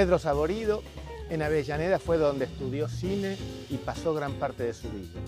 [0.00, 0.82] Pedro Saborido,
[1.28, 3.36] en Avellaneda fue donde estudió cine
[3.68, 5.20] y pasó gran parte de su vida.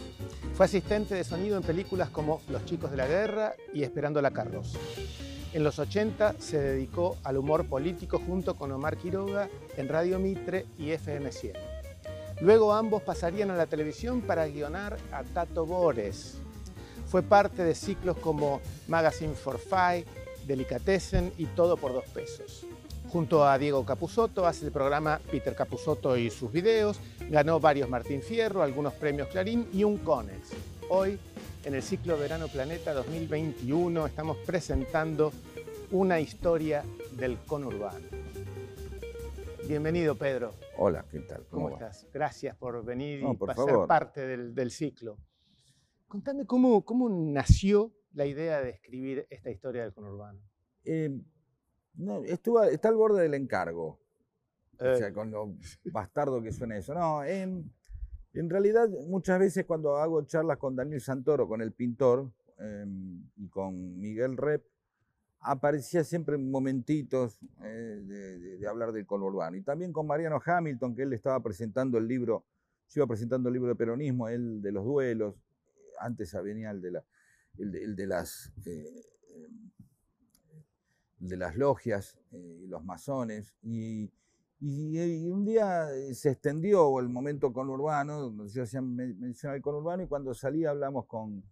[0.55, 4.31] Fue asistente de sonido en películas como Los chicos de la guerra y Esperando la
[4.31, 4.79] carroza.
[5.53, 10.65] En los 80 se dedicó al humor político junto con Omar Quiroga en Radio Mitre
[10.79, 11.53] y FM 100.
[12.41, 16.39] Luego ambos pasarían a la televisión para guionar a Tato Bores.
[17.09, 20.06] Fue parte de ciclos como Magazine for Five,
[20.47, 22.65] Delicatessen y Todo por dos pesos.
[23.13, 28.23] Junto a Diego Capusotto hace el programa Peter Capusotto y sus videos, ganó varios Martín
[28.23, 30.53] Fierro, algunos premios Clarín y un Conex.
[30.89, 31.19] Hoy
[31.67, 35.31] en el ciclo Verano Planeta 2021 estamos presentando
[35.91, 38.07] una historia del conurbano.
[39.69, 40.55] Bienvenido, Pedro.
[40.79, 41.45] Hola, ¿qué tal?
[41.51, 42.09] ¿Cómo, estás?
[42.15, 45.19] Gracias por venir y ser parte del, ciclo.
[46.09, 50.41] Contame cómo, cómo nació la idea de escribir esta historia del conurbano.
[50.87, 51.11] Eh,
[51.95, 53.98] no, estuvo, está al borde del encargo.
[54.79, 55.12] O sea, eh.
[55.12, 55.55] con lo
[55.85, 56.95] bastardo que suena eso.
[56.95, 57.71] No, en,
[58.34, 63.49] en realidad, muchas veces cuando hago charlas con Daniel Santoro, con el pintor, em, y
[63.49, 64.65] con Miguel Rep,
[65.41, 69.56] aparecía siempre momentitos eh, de, hablar del conurbano.
[69.56, 72.45] Y también con Mariano Hamilton, que él estaba presentando el libro,
[72.87, 75.34] se iba presentando el libro de peronismo, él de los duelos,
[75.99, 77.05] antes venía el de, la,
[77.59, 78.53] el de, las...
[81.23, 84.10] Eh, de las logias eh, y los masones, y,
[84.60, 90.06] y, un día eh, se extendió el momento conurbano, se hacía mención al conurbano, y
[90.06, 91.43] cuando salí hablamos con,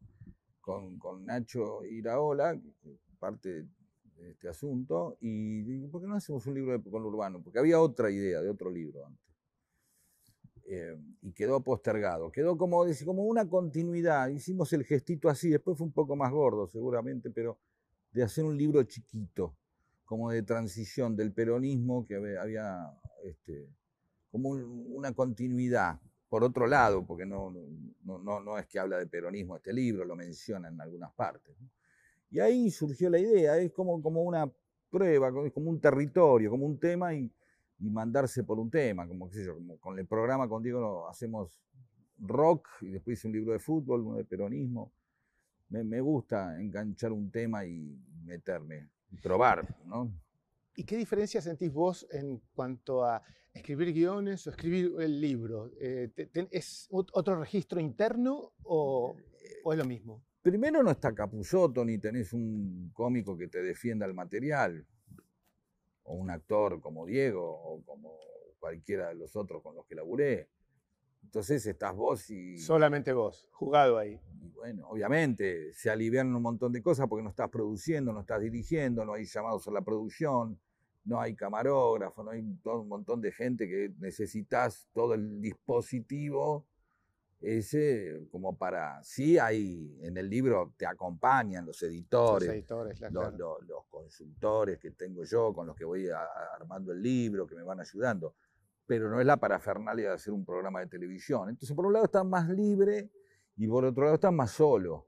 [0.61, 2.61] con, Nacho Iraola,
[3.19, 3.67] parte
[4.17, 7.43] de este asunto, y ¿por qué no hacemos un libro de conurbano?
[7.43, 9.31] Porque había otra idea de otro libro antes.
[10.73, 12.31] Eh, y quedó postergado.
[12.31, 14.29] Quedó como, como una continuidad.
[14.29, 17.59] Hicimos el gestito así, después fue un poco más gordo seguramente, pero
[18.13, 19.57] de hacer un libro chiquito,
[20.11, 23.69] como de transición del peronismo, que había este,
[24.33, 26.01] como una continuidad.
[26.29, 27.55] Por otro lado, porque no,
[28.03, 31.55] no, no, es que habla de peronismo este libro, lo menciona en algunas partes.
[32.29, 34.51] Y ahí surgió la idea, es como, como una
[34.91, 37.31] prueba, como un territorio, como un tema y,
[37.79, 41.53] mandarse por un tema, como qué sé yo, como con el programa con Diego hacemos
[42.19, 44.93] rock y después hice un libro de fútbol, uno de peronismo.
[45.69, 48.91] Me, me gusta enganchar un tema y meterme
[49.23, 50.13] probar, ¿no?
[50.77, 53.23] ¿Y qué diferencia sentís vos en cuanto a
[53.53, 55.71] escribir guiones o escribir el libro?
[55.81, 56.11] Eh,
[56.51, 59.17] ¿Es otro registro interno o,
[59.71, 60.25] es lo mismo?
[60.41, 64.87] Primero no está Capusotto ni tenés un cómico que te defienda el material,
[66.05, 68.19] o un actor como Diego, o como
[68.59, 70.49] cualquiera de los otros con los que laburé.
[71.23, 72.59] Entonces estás vos y...
[72.59, 74.21] Solamente vos, jugado ahí.
[74.43, 78.41] Y bueno, obviamente se alivian un montón de cosas porque no estás produciendo, no estás
[78.41, 80.59] dirigiendo, no hay llamados a la producción,
[81.05, 86.67] no hay camarógrafo, no hay todo un montón de gente que necesitas todo el dispositivo
[87.41, 89.03] ese como para...
[89.03, 94.91] Sí hay, en el libro te acompañan los editores, los, editores, los, los consultores que
[94.91, 96.09] tengo yo, con los que voy
[96.55, 98.35] armando el libro, que me van ayudando
[98.91, 101.49] pero no es la parafernalia de hacer un programa de televisión.
[101.49, 103.09] Entonces, por un lado está más libre
[103.57, 105.07] y por otro lado está más solo.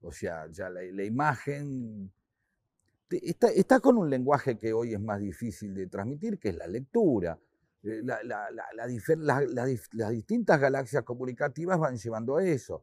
[0.00, 2.10] O sea, ya la, imagen
[3.10, 7.38] está, con un lenguaje que hoy es más difícil de transmitir, que es la lectura.
[7.82, 12.82] Eh, las distintas galaxias comunicativas van llevando a eso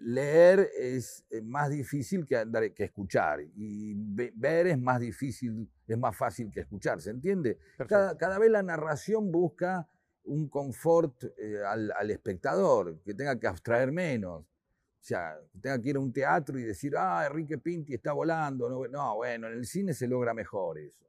[0.00, 2.44] leer es eh, más difícil que,
[2.74, 3.94] que escuchar y
[4.34, 7.58] ver es más difícil, es más fácil que escuchar, ¿se entiende?
[7.88, 9.88] Cada, vez la narración busca
[10.24, 14.42] un confort eh, al, espectador, que tenga que abstraer menos.
[14.42, 18.12] O sea, que tenga que ir a un teatro y decir, ah, Enrique Pinti está
[18.12, 18.68] volando.
[18.68, 21.06] No, no, bueno, en el cine se logra mejor eso.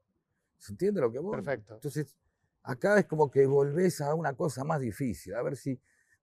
[0.57, 1.35] ¿Se entiende lo que vos?
[1.35, 1.73] Perfecto.
[1.73, 2.15] Entonces,
[2.61, 5.79] acá es como que volvés a una cosa más difícil, a ver si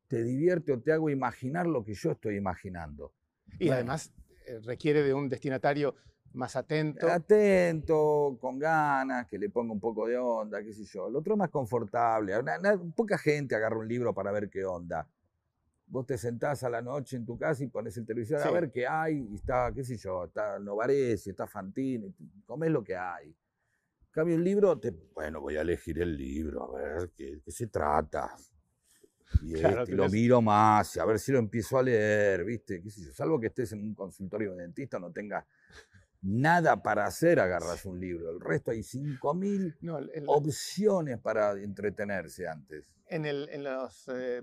[0.09, 3.12] te divierte o te hago imaginar lo que yo estoy imaginando.
[3.59, 4.12] Y además
[4.47, 5.95] eh, requiere de un destinatario
[6.35, 7.09] más atento.
[7.09, 11.09] Atento, con ganas, que le ponga un poco de onda, qué sé yo.
[11.09, 12.35] El otro más confortable.
[12.95, 15.09] poca gente agarra un libro para ver qué onda.
[15.87, 18.71] Vos te sentás a la noche en tu casa y pones el televisor a ver
[18.71, 22.12] qué hay, y está, qué sé yo, está Novarese, está Fantini,
[22.47, 23.37] comés lo que hay.
[24.11, 27.67] cambio, el libro, te, bueno, voy a elegir el libro, a ver qué, qué se
[27.67, 28.35] trata.
[29.43, 32.81] Y, este, lo miro más, a ver si lo empiezo a leer, ¿viste?
[32.83, 33.13] ¿Qué sé yo?
[33.13, 35.45] Salvo que estés en un consultorio de dentista, no tengas
[36.25, 38.31] nada para hacer, agarras un libro.
[38.31, 42.91] El resto hay 5.000 No, opciones para entretenerse antes.
[43.09, 44.43] en, el- en los, eh,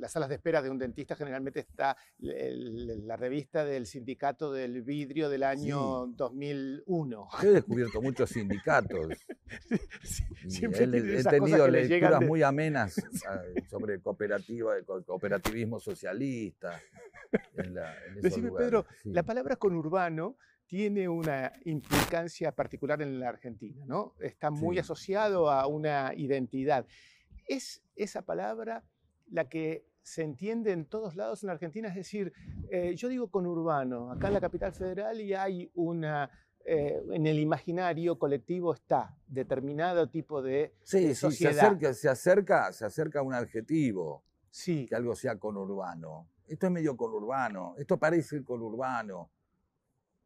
[0.00, 4.82] las salas de espera de un dentista generalmente está el- la revista del sindicato del
[4.82, 7.28] vidrio del año 2001.
[7.40, 9.14] Yo he descubierto muchos sindicatos.
[10.02, 12.96] Sí, Siempre he, he tenido le lecturas de- muy amenas
[13.28, 13.40] ah,
[13.70, 16.80] sobre cooperativa, co- cooperativismo socialista.
[17.56, 19.12] En la, en Decime, lugares, Pedro, sí.
[19.12, 20.36] La palabra conurbano
[20.68, 24.14] tiene una implicancia particular en la Argentina, ¿no?
[24.20, 24.80] Está muy Sí.
[24.80, 26.86] asociado a una identidad.
[27.46, 28.84] ¿Es esa palabra
[29.30, 31.88] la que se entiende en todos lados en la Argentina?
[31.88, 32.32] Es decir,
[32.70, 36.30] eh, yo digo conurbano, acá en la capital federal y hay una,
[36.66, 41.64] eh, en el imaginario colectivo está determinado tipo de Sí, de sí, se sociedad.
[41.66, 46.28] acerca, se acerca, se acerca a un adjetivo, Sí, que algo sea conurbano.
[46.46, 49.30] Esto es medio conurbano, esto parece conurbano.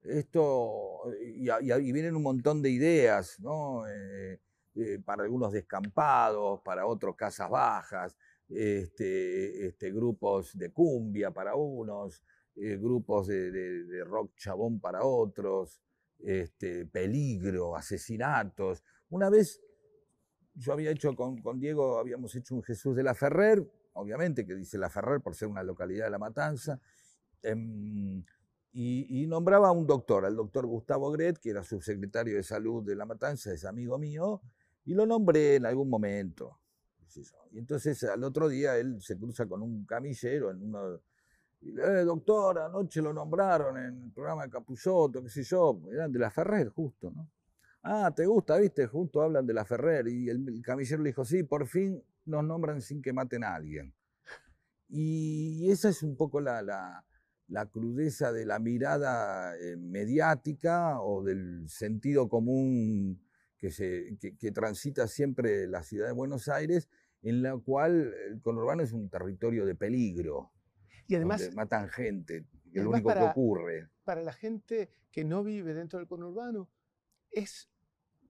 [0.05, 3.87] Esto, y, vienen un montón de ideas, ¿no?
[3.89, 4.41] Eh,
[4.75, 8.17] eh, para algunos descampados, para otros casas bajas,
[8.49, 12.25] este, este, grupos de cumbia para unos,
[12.57, 15.81] eh, grupos de, rock chabón para otros,
[16.19, 18.83] este, peligro, asesinatos.
[19.11, 19.61] Una vez
[20.55, 23.63] yo había hecho con, con Diego, habíamos hecho un Jesús de la Ferrer,
[23.95, 26.81] obviamente que dice la Ferrer por ser una localidad de La Matanza,
[27.43, 28.25] em,
[28.73, 32.83] y, y nombraba a un doctor, al doctor Gustavo Gret, que era subsecretario de salud
[32.85, 34.41] de La Matanza, es amigo mío,
[34.85, 36.59] y lo nombré en algún momento.
[37.51, 41.01] Y entonces al otro día él se cruza con un camillero en uno...
[41.61, 45.81] Y le "Eh, doctor, anoche lo nombraron en el programa de Capusotto, qué sé yo,
[45.93, 47.29] eran de la Ferrer justo, ¿no?
[47.85, 48.57] Ah, ¿te gusta?
[48.59, 48.87] ¿Viste?
[48.87, 50.09] Justo hablan de la Ferrer.
[50.09, 53.55] Y el, el camillero le dijo, sí, por fin nos nombran sin que maten a
[53.55, 53.93] alguien.
[54.89, 57.05] Y esa es un poco la, la-
[57.53, 63.23] la crudeza de la mirada eh, mediática o del sentido común
[63.59, 66.89] que, se, que, que transita siempre la ciudad de Buenos Aires,
[67.21, 70.51] en la cual el conurbano es un territorio de peligro,
[71.07, 73.91] y además donde matan gente, que es lo único que ocurre.
[74.03, 76.71] para la gente que no vive dentro del conurbano
[77.31, 77.69] es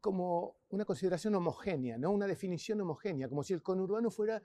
[0.01, 2.11] como una consideración homogénea, ¿no?
[2.11, 4.43] Una definición homogénea, como si el conurbano fuera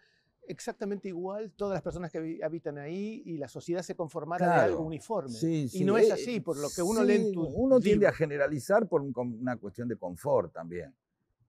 [0.47, 4.77] exactamente igual todas las personas que habitan ahí y la sociedad se conformara de algo
[4.77, 4.87] Claro.
[4.87, 5.29] uniforme.
[5.33, 7.43] Sí, y sí, no es eh, así, por lo que uno lee en sí, tu
[7.47, 8.17] Uno tiende a libro.
[8.17, 10.95] generalizar por un una cuestión de confort también.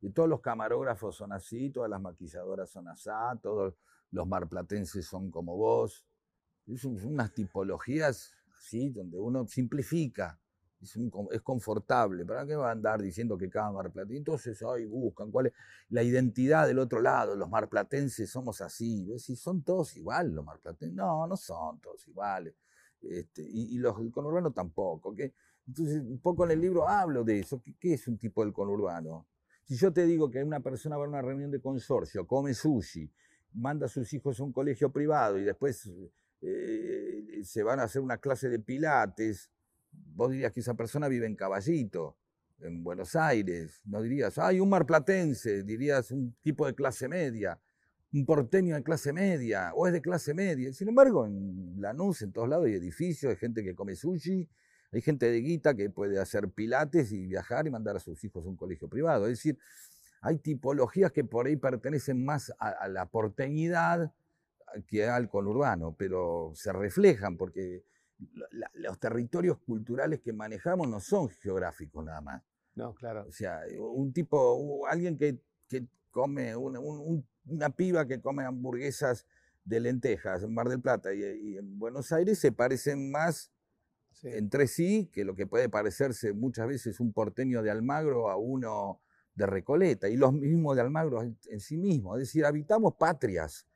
[0.01, 3.11] Y todos los camarógrafos son así, todas las maquilladoras son así,
[3.43, 3.75] todos
[4.11, 6.05] los marplatenses son como vos.
[6.67, 10.39] Es un- unas tipologías así, donde uno simplifica.
[10.81, 12.25] Es, un es confortable.
[12.25, 14.17] ¿Para qué va a andar diciendo que cada marplatense?
[14.19, 15.53] Entonces, ay, buscan cuál es
[15.91, 17.35] la identidad del otro lado.
[17.37, 19.05] Los marplatenses somos así.
[19.05, 19.25] ¿Ves?
[19.25, 20.95] Si son todos iguales los marplatenses.
[20.95, 22.55] No, no son todos iguales.
[23.01, 25.15] Este, y, y los del conurbano tampoco.
[25.15, 25.35] ¿qué?
[25.67, 27.61] Entonces, un poco en el libro hablo de eso.
[27.61, 29.27] ¿Qué, qué es un tipo del conurbano?
[29.65, 33.13] Si yo te digo que una persona va a una reunión de consorcio, come sushi,
[33.53, 35.91] manda a sus hijos a un colegio privado y después
[36.41, 39.51] eh, se van a hacer una clase de pilates,
[39.93, 42.17] vos dirías que esa persona vive en Caballito,
[42.61, 43.81] en Buenos Aires.
[43.85, 47.59] No dirías, hay un marplatense, dirías un tipo de clase media,
[48.13, 50.73] un porteño de clase media, o es de clase media.
[50.73, 54.49] Sin embargo, en Lanús, en todos lados, hay edificios, hay gente que come sushi,
[54.91, 58.45] hay gente de guita que puede hacer pilates y viajar y mandar a sus hijos
[58.45, 59.27] a un colegio privado.
[59.27, 59.59] Es decir,
[60.21, 64.13] hay tipologías que por ahí pertenecen más a, a la porteñidad
[64.87, 67.85] que al conurbano, pero se reflejan porque
[68.51, 72.43] la- los territorios culturales que manejamos no son geográficos nada más.
[72.75, 73.25] No, claro.
[73.29, 78.45] O sea, un tipo, alguien que, que come, una, un- un- una piba que come
[78.45, 79.27] hamburguesas
[79.65, 83.51] de lentejas en Mar del Plata y, y en Buenos Aires se parecen más
[84.13, 84.29] sí.
[84.29, 89.01] entre sí que lo que puede parecerse muchas veces un porteño de Almagro a uno
[89.35, 92.17] de Recoleta, y los mismos de Almagro en, en sí mismos.
[92.19, 93.67] Es decir, habitamos patrias,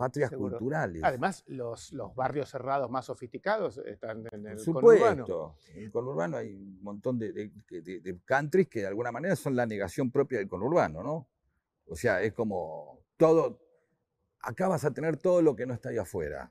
[0.00, 0.52] patrias Seguro.
[0.58, 1.04] culturales.
[1.04, 5.26] Además, los, los barrios cerrados más sofisticados están en el Por conurbano.
[5.26, 5.56] supuesto.
[5.74, 7.50] En el conurbano hay un montón de, de,
[7.82, 11.28] de- de countries que de alguna manera son la negación propia del conurbano, ¿no?
[11.86, 13.60] O sea, es como todo.
[14.40, 16.50] Acá vas a tener todo lo que no está ahí afuera.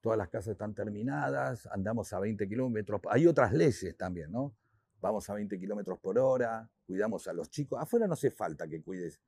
[0.00, 3.00] Todas las casas están terminadas, andamos a 20 kilómetros.
[3.10, 4.54] Hay otras leyes también, ¿no?
[5.00, 7.78] Vamos a 20 kilómetros por hora, cuidamos a los chicos.
[7.80, 9.20] Afuera no hace falta que cuides,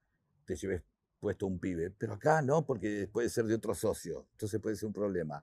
[0.44, 0.82] te lleves
[1.24, 4.88] puesto un pibe, pero acá no, porque puede ser de otro socio, entonces puede ser
[4.88, 5.42] un problema.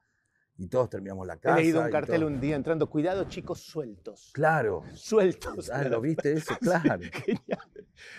[0.55, 1.57] Y todos terminamos la casa.
[1.57, 4.29] He leído un cartel un día entrando, cuidado chicos sueltos.
[4.31, 4.83] Claro.
[4.93, 5.71] Sueltos.
[5.71, 6.55] Ah, ¿Lo viste eso?
[6.61, 6.99] Claro.
[7.25, 7.71] Genial.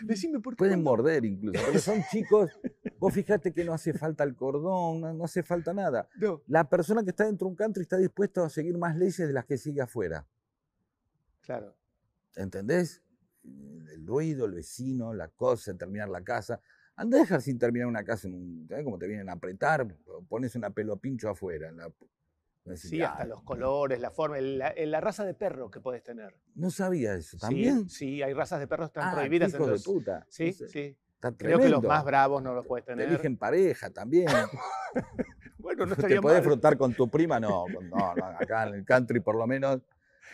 [0.03, 0.59] Decime por qué.
[0.59, 2.51] Pueden morder incluso, porque son chicos.
[2.99, 6.09] Vos fijate que no hace falta el cordón, no, no hace falta nada.
[6.17, 9.19] No, La persona que está dentro de un country está dispuesta a seguir más leyes
[9.19, 10.27] de las que sigue afuera.
[11.43, 11.77] Claro.
[12.35, 13.05] ¿Entendés?
[13.45, 16.61] El ruido, el vecino, la cosa, terminar la casa.
[16.97, 18.29] Anda a dejar sin terminar una casa,
[18.69, 19.87] ¿sabes cómo te vienen a apretar?
[20.29, 21.69] Pones una pelo pincho afuera.
[21.69, 21.91] en la-
[22.65, 26.03] decís, Sí, hasta "Ah, los colores, la forma, la, la raza de perro que puedes
[26.03, 26.37] tener.
[26.55, 27.37] No sabía eso.
[27.39, 27.89] ¿También?
[27.89, 29.51] Sí, hay razas de perros que están Ah, prohibidas.
[29.51, 30.27] qué en hijos los- de puta.
[30.29, 30.97] Sí, No sé, sí.
[31.15, 33.09] Está Creo que los más bravos no los puedes Te tener.
[33.09, 34.27] eligen pareja también.
[35.59, 36.43] Bueno, no ¿Te podés mal.
[36.45, 37.39] frotar con tu prima?
[37.39, 39.81] No, no, no, acá en el country por lo menos,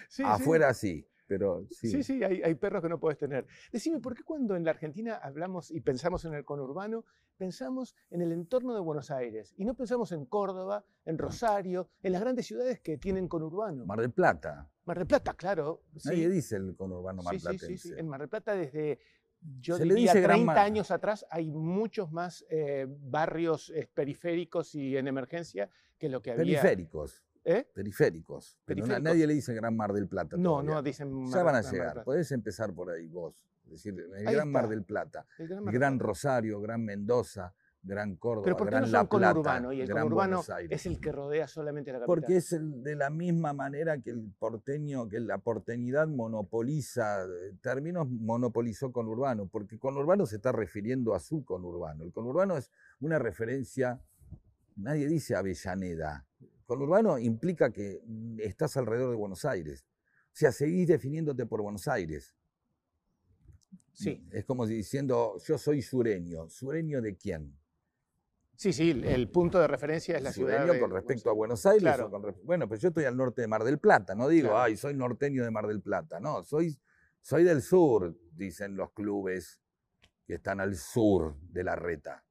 [0.09, 0.23] Sí, sí.
[0.25, 1.89] afuera sí, pero sí.
[1.91, 3.47] Sí, sí, hay, hay perros que no puedes tener.
[3.71, 7.05] Decime, ¿por qué cuando en la Argentina hablamos y pensamos en el conurbano,
[7.37, 12.13] pensamos en el entorno de Buenos Aires y no pensamos en Córdoba, en Rosario, en
[12.13, 13.85] las grandes ciudades que tienen conurbano?
[13.87, 14.69] Mar del Plata.
[14.87, 15.83] Mar del Plata, claro.
[15.97, 16.09] sí.
[16.09, 17.93] Nadie dice el conurbano Sí, sí, sí, sí.
[17.97, 18.99] En Mar del Plata desde,
[19.61, 23.71] yo Se le diría, dice Gran 30 Mar- años atrás hay muchos más eh, barrios
[23.71, 26.45] eh, periféricos y en emergencia que lo que había.
[26.63, 27.23] Periféricos.
[27.51, 27.67] ¿Eh?
[27.75, 28.59] Periféricos.
[28.67, 29.03] Periféricos.
[29.03, 30.37] nadie le dice Gran Mar del Plata.
[30.37, 30.71] No, todavía.
[30.75, 32.05] no, dicen Mar- Ya van a llegar.
[32.05, 33.43] Podés empezar por ahí vos.
[33.65, 35.99] Es decir, el Ahí Gran Mar del Plata, El Gran Mar.
[36.07, 39.73] Rosario, Gran Mendoza, Gran Córdoba, Pero ¿por qué Gran no La son Plata, conurbano?
[39.73, 42.07] Y el Gran conurbano es el que rodea solamente la capital.
[42.07, 47.55] Porque es el- de la misma manera que el porteño, que la porteñidad monopoliza, eh,
[47.63, 52.05] términos monopolizó conurbano, porque conurbano se está refiriendo a su conurbano.
[52.05, 54.01] El conurbano es una referencia,
[54.77, 56.27] nadie dice Avellaneda.
[56.79, 59.87] Conurbano implica que mm, estás alrededor de Buenos Aires.
[60.27, 62.37] O sea, seguís definiéndote por Buenos Aires.
[63.95, 66.49] Sí, Es como diciendo, yo soy sureño.
[66.51, 67.59] ¿Sureño de quién?
[68.55, 70.57] sí, sí, el- punto de referencia es la ciudad.
[70.59, 71.81] sureño de con respecto a Buenos Aires.
[71.83, 72.11] Claro.
[72.11, 74.63] con bueno, pero yo estoy al norte de Mar del Plata, no digo, Claro.
[74.65, 76.79] ay, soy norteño de Mar del Plata, no, soy,
[77.23, 79.59] soy del sur, dicen los clubes
[80.27, 82.25] que están al sur de la reta,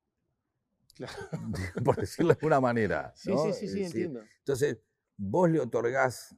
[0.98, 1.14] Claro.
[1.86, 3.14] por decirlo de alguna manera.
[3.16, 3.46] Sí, ¿no?
[3.46, 4.22] sí, sí, sí, entiendo.
[4.40, 4.80] Entonces,
[5.16, 6.36] vos le otorgás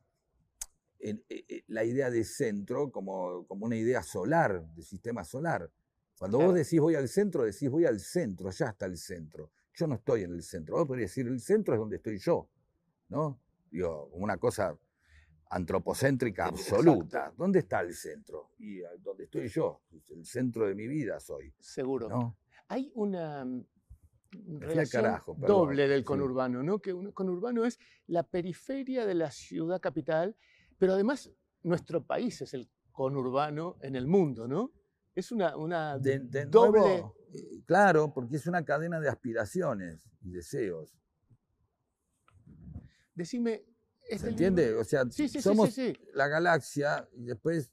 [1.00, 5.72] eh, eh, la idea de centro como, como una idea solar, de sistema solar.
[6.18, 6.52] Cuando Claro.
[6.52, 9.52] vos decís voy al centro, decís voy al centro, allá está el centro.
[9.74, 10.76] Yo no estoy en el centro.
[10.76, 12.50] Vos podrías decir el centro es donde estoy yo,
[13.08, 13.40] ¿no?
[13.72, 14.78] Digo, una cosa
[15.50, 17.20] antropocéntrica absoluta.
[17.20, 17.36] Exacto.
[17.38, 18.52] ¿Dónde está el centro?
[18.58, 22.10] Y ah, donde estoy yo, el centro de mi vida soy, Seguro.
[22.10, 22.38] ¿no?
[22.68, 23.48] Hay una
[24.32, 26.06] relación carajo, doble del sí.
[26.06, 26.80] conurbano, ¿no?
[26.80, 30.36] Que un conurbano es la periferia de la ciudad capital,
[30.78, 31.32] pero además
[31.64, 34.72] nuestro país es el conurbano en el mundo, ¿no?
[35.16, 36.80] Es una, una De, de doble...
[36.80, 40.96] nuevo, eh, claro, porque es una cadena de aspiraciones y deseos.
[43.16, 43.64] Decime...
[44.04, 44.76] este ¿Se libro- entiende?
[44.76, 46.02] O sea, Sí, sí, sí, somos sí, sí.
[46.14, 47.72] la galaxia y después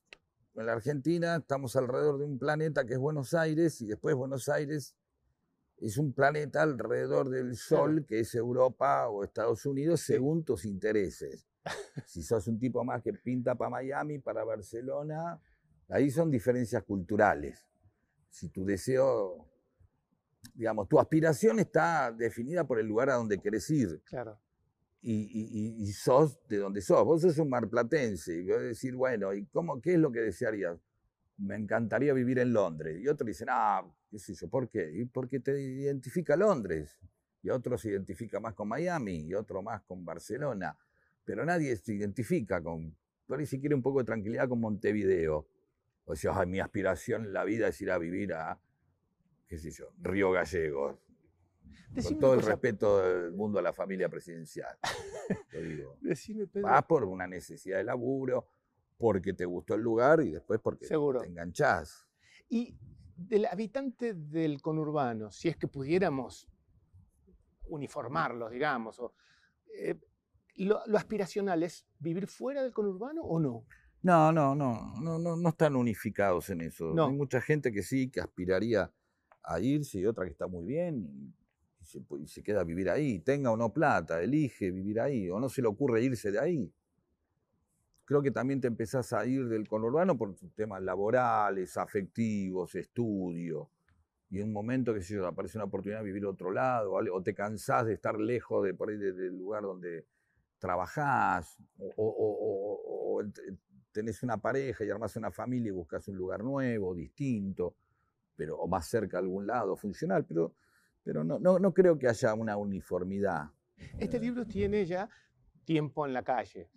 [0.54, 4.48] en la Argentina estamos alrededor de un planeta que es Buenos Aires y después Buenos
[4.48, 4.94] Aires
[5.78, 11.46] es un planeta alrededor del Sol que es Europa o Estados Unidos según tus intereses.
[12.06, 15.40] Si sos un tipo más que pinta para Miami, para Barcelona,
[15.88, 17.60] ahí son diferencias culturales.
[18.30, 19.48] Si tu deseo,
[20.54, 24.38] digamos, tu aspiración está definida por el lugar a donde querés ir Claro.
[25.02, 27.04] y, y- y- sos de donde sos.
[27.04, 30.78] Vos sos un marplatense y vos decir, bueno, ¿y cómo, qué es lo que desearías?
[31.38, 32.98] Me encantaría vivir en Londres.
[33.00, 34.90] Y otros dicen, ah, qué sé yo, ¿por qué?
[34.94, 36.98] Y porque te identifica Londres.
[37.42, 40.76] Y otro se identifica más con Miami y otro más con Barcelona.
[41.24, 45.46] Pero nadie se identifica con, por ahí si quiere un poco de tranquilidad con Montevideo.
[46.06, 48.58] O sea, "Ay, mi aspiración en la vida es ir a vivir a,
[49.46, 50.98] qué sé yo, Río Gallegos.
[51.90, 54.76] Decime Con todo el respeto del mundo a la familia presidencial.
[55.52, 55.96] Lo digo.
[56.00, 56.68] Decime, Pedro.
[56.68, 58.48] Vas por una necesidad de laburo,
[58.96, 61.20] porque te gustó el lugar y después porque Seguro.
[61.20, 62.06] te enganchás.
[62.48, 62.76] Y
[63.16, 66.48] del habitante del conurbano, si es que pudiéramos
[67.68, 69.14] uniformarlos, digamos, o,
[69.78, 69.98] eh,
[70.56, 73.66] lo, lo aspiracional es vivir fuera del conurbano o no?
[74.02, 76.94] No, no, no, no, no, no están unificados en eso.
[76.94, 77.06] No.
[77.06, 78.92] Hay mucha gente que sí, que aspiraría
[79.42, 81.34] a irse y otra que está muy bien
[81.80, 85.28] y, se, y se queda a vivir ahí, tenga o no plata, elige vivir ahí
[85.30, 86.72] o no se le ocurre irse de ahí.
[88.06, 93.68] Creo que también te empezás a ir del conurbano por temas laborales, afectivos, estudio.
[94.30, 97.10] Y en un momento que se aparece una oportunidad de vivir a otro lado, ¿vale?
[97.10, 100.06] o te cansás de estar lejos de, por ahí, de- del lugar donde
[100.58, 103.24] trabajás, o, o- o- o-
[103.92, 107.74] tenés una pareja y armás una familia y buscas un lugar nuevo, distinto,
[108.36, 110.54] pero, o más cerca de algún lado, funcional, pero,
[111.02, 113.50] pero no, no, no creo que haya una uniformidad.
[113.98, 115.08] Este libro tiene ya
[115.64, 116.68] tiempo en la calle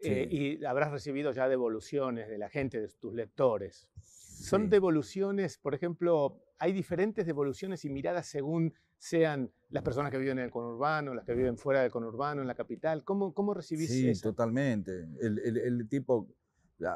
[0.00, 3.88] eh, y habrás recibido ya devoluciones de la gente, de tus lectores.
[4.02, 4.68] Son Sí.
[4.68, 10.44] devoluciones, por ejemplo, hay diferentes devoluciones y miradas según sean las personas que viven en
[10.46, 13.04] el conurbano, las que viven fuera del conurbano, en la capital.
[13.04, 14.30] ¿Cómo, cómo recibís Sí, eso?
[14.30, 15.06] totalmente.
[15.20, 16.28] El, el- el tipo,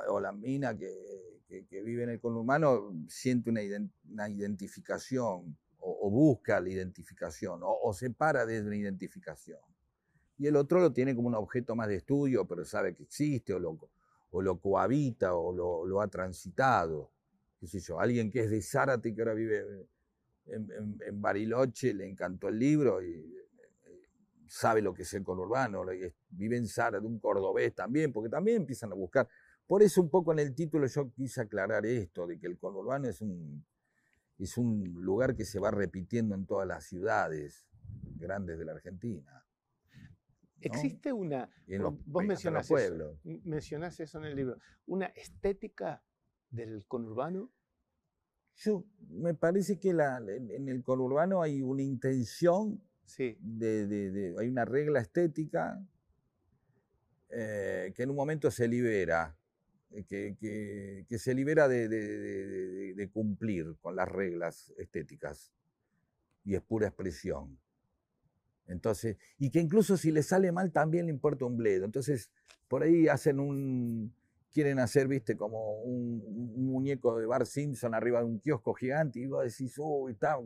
[0.08, 0.90] o la mina que,
[1.68, 3.60] que, vive en el conurbano siente una,
[4.10, 9.60] una identificación o, busca la identificación o, se para desde una identificación.
[10.38, 13.52] Y el otro lo tiene como un objeto más de estudio, pero sabe que existe
[13.52, 13.76] o lo,
[14.30, 17.10] o lo cohabita o lo, ha transitado.
[17.58, 17.98] ¿Qué sé yo?
[17.98, 19.88] Alguien que es de Zárate que ahora vive
[20.46, 24.00] en, Bariloche, le encantó el libro y eh,
[24.46, 25.84] sabe lo que es el conurbano,
[26.30, 29.28] vive en Zárate, un cordobés también, porque también empiezan a buscar.
[29.66, 33.08] Por eso un poco en el título yo quise aclarar esto, de que el conurbano
[33.08, 33.64] es un,
[34.38, 37.66] es un lugar que se va repitiendo en todas las ciudades
[38.16, 39.47] grandes de la Argentina.
[40.60, 41.48] Existe una,
[42.06, 46.02] vos mencionás eso, mencionás eso en el libro, una estética
[46.50, 47.50] del conurbano.
[48.56, 52.82] Yo me parece que en el conurbano hay una intención,
[53.16, 55.80] de, hay una regla estética
[57.30, 59.36] eh, que en un momento se libera,
[59.90, 65.52] eh, que, se libera de, cumplir con las reglas estéticas
[66.44, 67.58] y es pura expresión.
[68.68, 71.84] Entonces, y que incluso si le sale mal también le importa un bledo.
[71.84, 72.30] Entonces,
[72.68, 74.14] por ahí hacen un,
[74.52, 76.22] quieren hacer, viste, como un,
[76.56, 80.38] muñeco de Bar Simpson arriba de un kiosco gigante y vos decís, uy, está,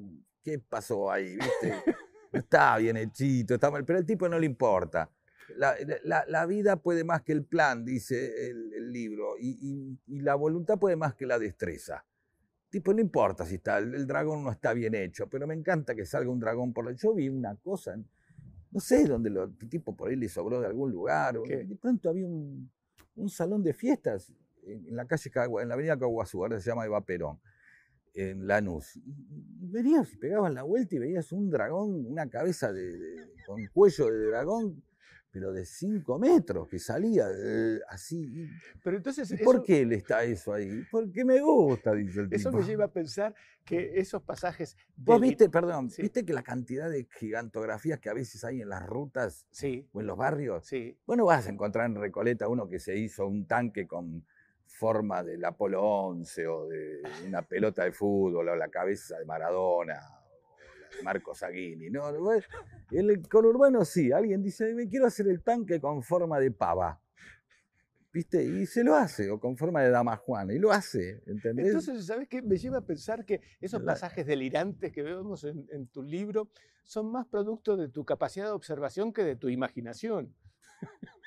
[0.43, 1.37] ¿qué pasó ahí?
[1.37, 1.75] ¿Viste?
[2.33, 5.11] está bien hechito, está mal, pero al tipo no le importa.
[5.57, 11.14] La, vida puede más que el plan, dice el, libro, y, la voluntad puede más
[11.14, 12.05] que la destreza.
[12.73, 16.07] Tipo, no importa si está, el, dragón no está bien hecho, pero me encanta que
[16.07, 16.93] salga un dragón por la...
[16.93, 17.95] Yo vi una cosa,
[18.71, 22.26] no sé dónde lo, tipo por ahí le sobró de algún lugar, de pronto había
[22.26, 22.71] un,
[23.17, 27.05] un salón de fiestas en, la calle, en la avenida Caguazú, ahora se llama Eva
[27.05, 27.38] Perón,
[28.14, 28.97] en Lanús.
[28.97, 29.03] Y,
[29.66, 32.99] venías y pegabas la vuelta y veías un dragón, una cabeza de,
[33.44, 34.83] con cuello de dragón
[35.33, 38.47] pero de 5 metros, que salía eh, así.
[38.85, 39.35] Pero entonces.
[39.42, 40.85] ¿Por qué le está eso ahí?
[40.90, 42.37] Porque me gusta, dice el tipo.
[42.37, 44.77] Eso me lleva a pensar que esos pasajes.
[44.95, 48.87] Vos viste, perdón, viste que la cantidad de gigantografías que a veces hay en las
[48.87, 49.88] rutas sí.
[49.92, 50.66] o en los barrios.
[50.66, 50.99] Sí.
[51.07, 54.27] Bueno, vas a encontrar en Recoleta uno que se hizo un tanque con
[54.66, 60.22] forma del Apolo 11 o de una pelota de fútbol o la cabeza de Maradona
[61.02, 61.90] Marcos Aguini.
[61.90, 62.05] ¿no?
[62.90, 67.00] El conurbano sí, alguien dice, me quiero hacer el tanque con forma de pava.
[68.12, 68.44] ¿Viste?
[68.44, 71.68] Y se lo hace, o con forma de dama Juana, y lo hace, ¿entendés?
[71.68, 72.42] Entonces, ¿sabes qué?
[72.42, 76.50] Me lleva a pensar que esos pasajes delirantes que vemos en, tu libro
[76.85, 80.35] son más producto de tu capacidad de observación que de tu imaginación.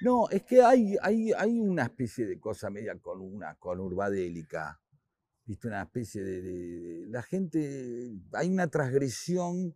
[0.01, 4.79] No, es que hay, hay, hay una especie de cosa media con una conurbadélica
[5.45, 5.67] ¿viste?
[5.67, 9.75] Una especie de, La gente, hay una transgresión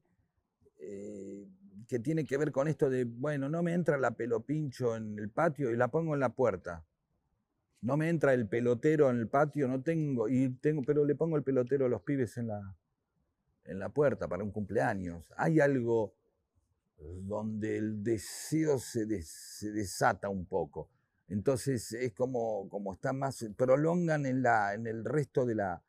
[0.79, 1.47] eh,
[1.87, 5.29] que tiene que ver con esto de, bueno, no me entra la pelopincho en el
[5.29, 6.85] patio y la pongo en la puerta.
[7.81, 11.37] No me entra el pelotero en el patio, no tengo, y tengo, pero le pongo
[11.37, 12.75] el pelotero a los pibes en la,
[13.63, 15.23] en la puerta para un cumpleaños.
[15.37, 16.13] Hay algo
[17.21, 20.89] donde el deseo se, se desata un poco.
[21.29, 25.83] Entonces es como, como está más, prolongan en, la, en el resto de la,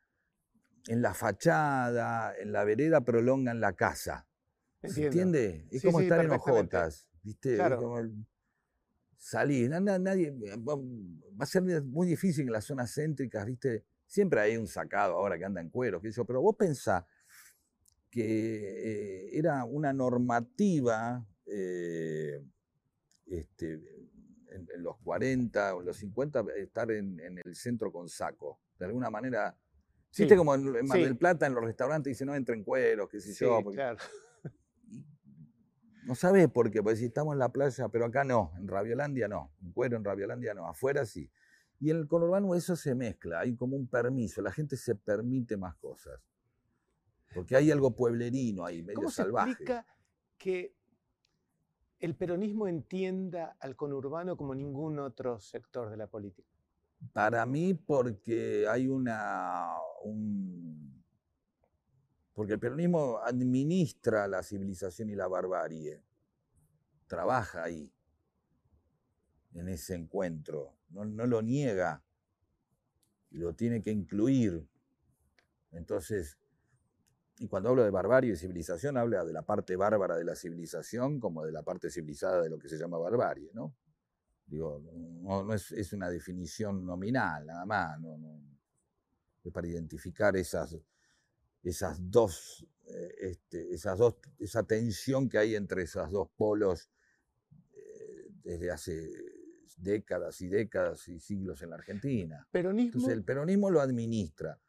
[0.87, 4.27] en la fachada, en la vereda, prolongan la casa.
[4.83, 5.67] ¿Se entiende?
[5.71, 7.59] Es como estar en hojotas, ¿viste?
[9.17, 13.85] salir, nadie, va a ser muy difícil en las zonas céntricas, ¿viste?
[14.07, 17.05] Siempre hay un sacado ahora que anda en cuero, que pero vos pensás
[18.11, 22.43] que eh, era una normativa eh,
[23.27, 24.00] este,
[24.75, 28.61] en, los 40 o en los 50 estar en, el centro con saco.
[28.79, 29.57] De alguna manera,
[30.11, 33.33] sí, como en, Mar del Plata, en los restaurantes, dice no entren cueros, qué sé
[33.35, 33.63] yo.
[33.65, 33.99] Claro.
[36.05, 39.29] No sabes por qué, porque si estamos en la playa, pero acá no, en Rabiolandia
[39.29, 41.31] no, en cuero en Rabiolandia no, afuera sí.
[41.79, 45.57] Y en el conurbano eso se mezcla, hay como un permiso, la gente se permite
[45.57, 46.21] más cosas.
[47.35, 49.47] Porque hay algo pueblerino ahí, medio ¿Cómo salvaje.
[49.47, 49.87] Se explica
[50.37, 50.75] que
[52.01, 56.49] el peronismo entienda al conurbano como ningún otro sector de la política?
[57.13, 59.75] Para mí, porque hay una.
[62.35, 66.03] porque el peronismo administra la civilización y la barbarie.
[67.07, 67.93] Trabaja ahí,
[69.55, 70.77] en ese encuentro.
[70.91, 72.03] No, no lo niega,
[73.31, 74.67] lo tiene que incluir.
[75.73, 76.39] Entonces,
[77.41, 81.19] y cuando hablo de barbarie y civilización, habla de la parte bárbara de la civilización
[81.19, 83.75] como de la parte civilizada de lo que se llama barbarie, ¿no?
[84.45, 84.79] Digo,
[85.23, 87.99] no, es, una definición nominal, nada más,
[89.43, 90.77] es para identificar esas,
[91.63, 96.91] esas dos, eh, este, esas dos, esa tensión que hay entre esos dos polos
[97.73, 99.09] eh, desde hace
[99.79, 102.47] décadas y décadas y siglos en la Argentina.
[102.51, 102.99] Peronismo.
[102.99, 104.61] Entonces el peronismo lo administra,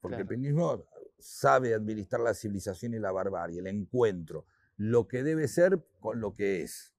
[0.00, 0.86] porque el peronismo
[1.20, 6.34] sabe administrar la civilización y la barbarie, el encuentro, lo que debe ser con lo
[6.34, 6.94] que es.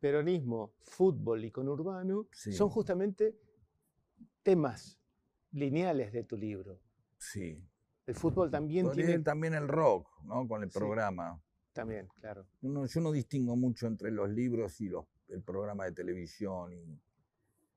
[0.00, 2.52] peronismo, fútbol y conurbano Sí.
[2.54, 3.38] son justamente
[4.42, 4.98] temas
[5.52, 6.80] lineales de tu libro.
[7.18, 7.62] Sí.
[8.06, 9.22] El fútbol también Podría tiene...
[9.22, 10.48] también el rock, ¿no?
[10.48, 10.78] Con el Sí.
[10.78, 11.42] programa.
[11.74, 12.46] También, claro.
[12.62, 16.72] No, yo no distingo mucho entre los libros y los, el programa de televisión.
[16.72, 16.98] Y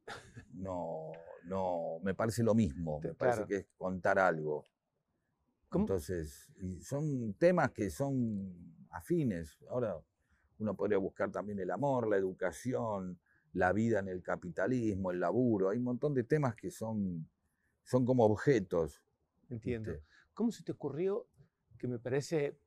[0.54, 1.12] no,
[1.46, 3.00] no, me parece lo mismo.
[3.02, 4.64] Me parece que es contar algo.
[5.74, 5.86] ¿Cómo?
[5.86, 6.48] Entonces,
[6.82, 9.58] son temas que son afines.
[9.70, 10.00] Ahora
[10.60, 13.20] uno podría buscar también el amor, la educación,
[13.54, 15.70] la vida en el capitalismo, el laburo.
[15.70, 17.28] Hay un montón de temas que son,
[17.84, 19.04] son como objetos.
[19.50, 19.94] Entiendo.
[20.36, 21.28] ¿Cómo se te ocurrió,
[21.80, 22.60] que me parece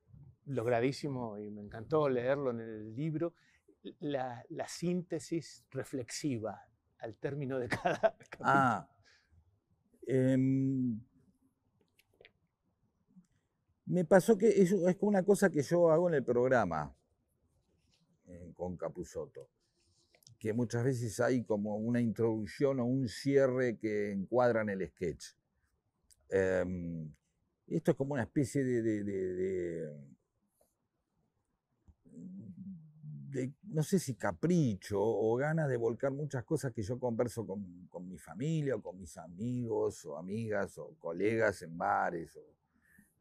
[0.45, 3.35] logradísimo y me encantó leerlo en el libro,
[4.01, 6.61] la, la síntesis reflexiva
[6.99, 8.43] al término de cada capítulo?
[8.43, 8.89] Ah,
[10.09, 11.01] em,
[13.87, 16.95] me pasó que es, es una cosa que yo hago en el programa
[18.27, 19.49] eh, con Capusotto,
[20.39, 25.27] que muchas veces hay como una introducción o un cierre que encuadran el sketch.
[26.29, 27.11] Em,
[27.69, 28.85] esto es como una especie de-
[33.33, 37.87] de, no sé si capricho o ganas de volcar muchas cosas que yo converso con,
[37.89, 42.56] con mi familia o con mis amigos o amigas o colegas en bares o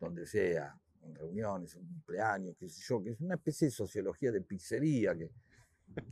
[0.06, 4.32] donde sea, en reuniones, en cumpleaños, qué sé yo, que es una especie de sociología
[4.32, 5.30] de pizzería que,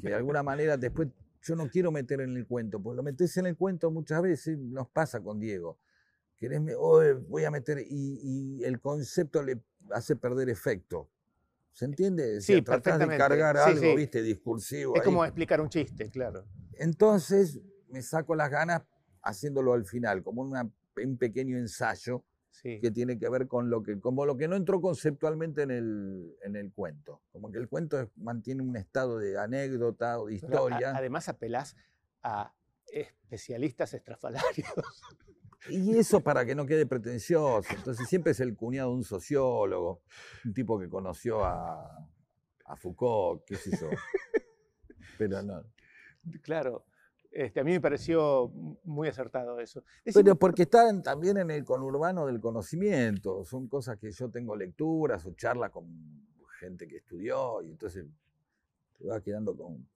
[0.01, 1.08] que de alguna manera después
[1.41, 4.58] yo no quiero meter en el cuento, porque lo metes en el cuento muchas veces,
[4.58, 5.77] nos pasa con Diego.
[6.38, 8.19] Querés, me- "Oye, voy a meter, y,
[8.60, 9.60] y el concepto le
[9.91, 11.10] hace perder efecto.
[11.71, 12.39] ¿Se entiende?
[12.41, 13.95] Sea, Sí, tratás de cargar Sí, algo, sí.
[13.95, 14.95] viste, discursivo.
[14.95, 15.06] Es ahí.
[15.06, 16.45] como explicar un chiste, claro.
[16.73, 18.84] Entonces me saco las ganas
[19.23, 20.69] haciéndolo al final, como una-
[21.03, 22.79] un pequeño ensayo Sí.
[22.79, 26.35] que tiene que ver con lo que, como lo que no entró conceptualmente en el,
[26.43, 27.21] en el cuento.
[27.31, 30.93] Como que el cuento es- mantiene un estado de anécdota o de Pero a- historia.
[30.95, 31.75] además apelás
[32.21, 32.53] a
[32.87, 34.67] especialistas estrafalarios.
[35.69, 37.67] Y eso para que no quede pretencioso.
[37.73, 40.01] Entonces siempre es el cuñado de un sociólogo,
[40.45, 42.07] un tipo que conoció a,
[42.65, 43.89] a Foucault, qué sé yo.
[45.17, 45.63] Pero no.
[46.41, 46.85] claro.
[47.35, 48.49] Este, a mí me pareció
[48.83, 49.83] muy acertado eso.
[50.13, 53.43] Pero porque están también en el conurbano del conocimiento.
[53.43, 55.87] Son cosas que yo tengo lecturas o charlas con
[56.59, 58.05] gente que estudió y entonces
[58.99, 59.87] te va quedando con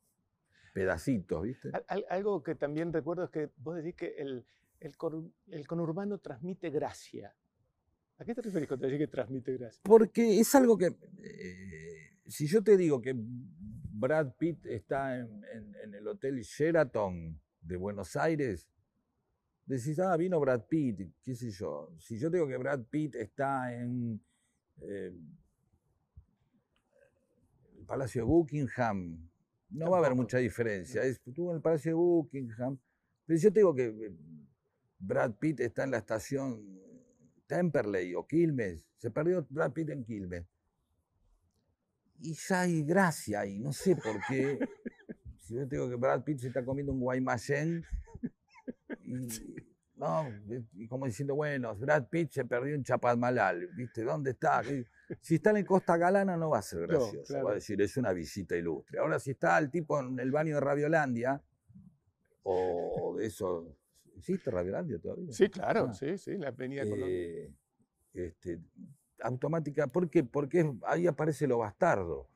[0.73, 1.69] pedacitos, ¿viste?
[1.73, 4.43] Al- al- algo que también recuerdo es que vos decís que el,
[4.79, 4.95] el,
[5.51, 7.35] el conurbano transmite gracia.
[8.17, 9.79] ¿A qué te refieres cuando decís que transmite gracia?
[9.83, 13.15] Porque es algo que, eh, si yo te digo que
[13.99, 18.67] Brad Pitt está en, en- en el Hotel Sheraton de Buenos Aires,
[19.65, 21.91] decís, ah, vino Brad Pitt, qué sé yo.
[21.97, 24.21] Si yo digo que Brad Pitt está en
[24.81, 25.11] eh,
[27.77, 29.29] el Palacio de Buckingham,
[29.69, 31.01] no va a haber mucha diferencia.
[31.03, 32.77] Es, estuvo en el Palacio de Buckingham.
[33.25, 34.15] Pero si yo te digo que eh,
[34.99, 36.79] Brad Pitt está en la estación
[37.47, 40.45] Temperley o Quilmes, se perdió Brad Pitt en Quilmes.
[42.19, 44.59] Y ya hay gracia ahí, no sé por qué.
[45.39, 47.85] Si yo te digo que Brad Pitt se está comiendo un guaymallén,
[49.03, 49.27] y,
[49.95, 50.27] no,
[50.73, 54.03] y como diciendo, bueno, Brad Pitt se perdió en Chapadmalal, ¿viste?
[54.03, 54.61] ¿Dónde está?
[55.21, 57.95] Si está en Costa Galana no va a ser No, gracioso, va a decir, es
[57.95, 58.99] una visita ilustre.
[58.99, 61.41] Ahora, si está el tipo en el baño de Radiolandia,
[62.43, 63.73] o de eso,
[64.17, 65.31] ¿existe Radiolandia todavía?
[65.31, 65.93] Sí, claro, Ah.
[65.93, 67.07] sí, sí, la Avenida Colón.
[67.09, 67.53] eh,
[68.13, 68.59] este,
[69.21, 70.23] automática, ¿por qué?
[70.23, 72.27] Porque ahí aparece lo bastardo.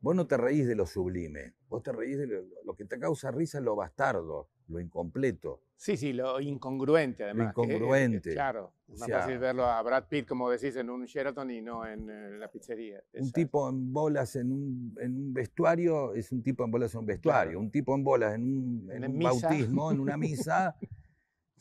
[0.00, 2.98] Vos no te reís de lo sublime, vos te reís de lo, lo que te
[2.98, 5.62] causa risa es lo bastardo, lo incompleto.
[5.76, 7.46] Sí, sí, lo incongruente además.
[7.56, 8.32] es- incongruente.
[8.32, 11.60] claro, es más sea- fácil verlo a Brad Pitt, como decís, en un Sheraton y
[11.62, 13.00] no en, eh, la pizzería.
[13.14, 17.00] Un tipo en bolas en un, en un vestuario es un tipo en bolas en
[17.00, 17.50] un vestuario.
[17.50, 17.60] Claro.
[17.60, 20.76] Un tipo en bolas en un, en un bautismo, en una misa,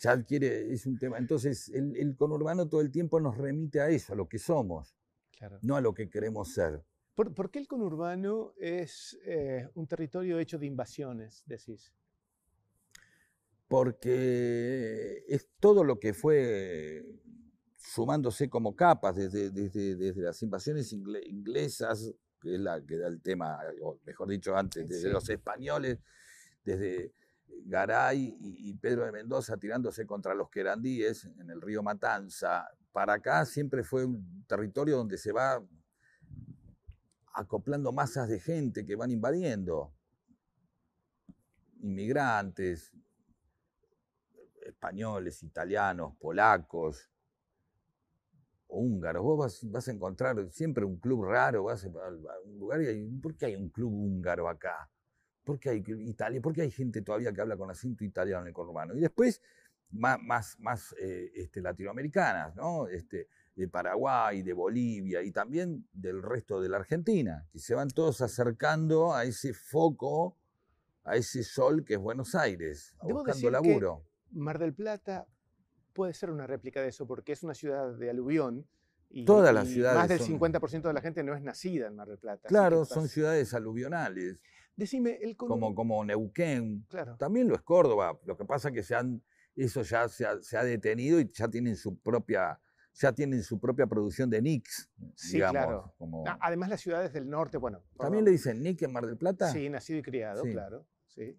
[0.02, 1.18] ya adquiere, es un tema.
[1.18, 4.96] Entonces, el, el conurbano todo el tiempo nos remite a eso, a lo que somos,
[5.38, 5.60] Claro.
[5.62, 6.84] no a lo que queremos ser.
[7.16, 11.94] ¿Por, por qué el conurbano es eh, un territorio hecho de invasiones, decís?
[13.68, 17.06] porque es todo lo que fue
[17.78, 23.08] sumándose como capas desde, desde, desde las invasiones ingle- inglesas, que es la que da
[23.08, 25.14] el tema, o mejor dicho antes, desde Sí.
[25.14, 26.00] los españoles,
[26.66, 27.14] desde
[27.66, 33.46] Garay y, Pedro de Mendoza tirándose contra los querandíes en el río Matanza, para acá
[33.46, 35.64] siempre fue un territorio donde se va
[37.34, 39.94] acoplando masas de gente que van invadiendo.
[41.82, 42.94] inmigrantes,
[44.62, 47.10] españoles, italianos, polacos,
[48.68, 49.24] húngaros.
[49.24, 51.90] Vos vas, a encontrar siempre un club raro, vas a,
[52.46, 54.90] un lugar y hay, ¿por qué hay un club húngaro acá?
[55.44, 56.42] ¿Por qué hay Italia?
[56.42, 58.96] ¿Por hay gente todavía que habla con acento italiano en el conurbano?
[58.96, 59.42] Y después,
[59.92, 62.88] más, más, más eh, este, latinoamericanas, ¿no?
[62.88, 67.90] Este, de Paraguay, de Bolivia y también del resto de la Argentina, que se van
[67.90, 70.38] todos acercando a ese foco,
[71.04, 74.06] a ese sol que es Buenos Aires, buscando laburo.
[74.32, 75.28] Mar del Plata
[75.94, 78.68] puede ser una réplica de eso, porque es una ciudad de aluvión.
[79.10, 79.98] Y, Todas las ciudades.
[79.98, 82.48] Más del 50% de la gente no es nacida en Mar del Plata.
[82.48, 84.42] Claro, son ciudades aluvionales.
[84.82, 86.88] Decime, el como, como Neuquén.
[86.90, 87.16] Claro.
[87.16, 88.18] También lo es Córdoba.
[88.26, 89.22] Lo que pasa es que se han,
[89.56, 92.60] eso ya se ha, detenido y ya tienen su propia
[92.94, 94.90] ya tienen su propia producción de Nix.
[95.14, 95.94] Sí, claro.
[96.40, 97.84] Además, las ciudades del norte, bueno.
[97.96, 99.52] ¿También le dicen Nix en Mar del Plata?
[99.52, 100.88] Sí, nacido y criado, claro.
[101.06, 101.38] Sí.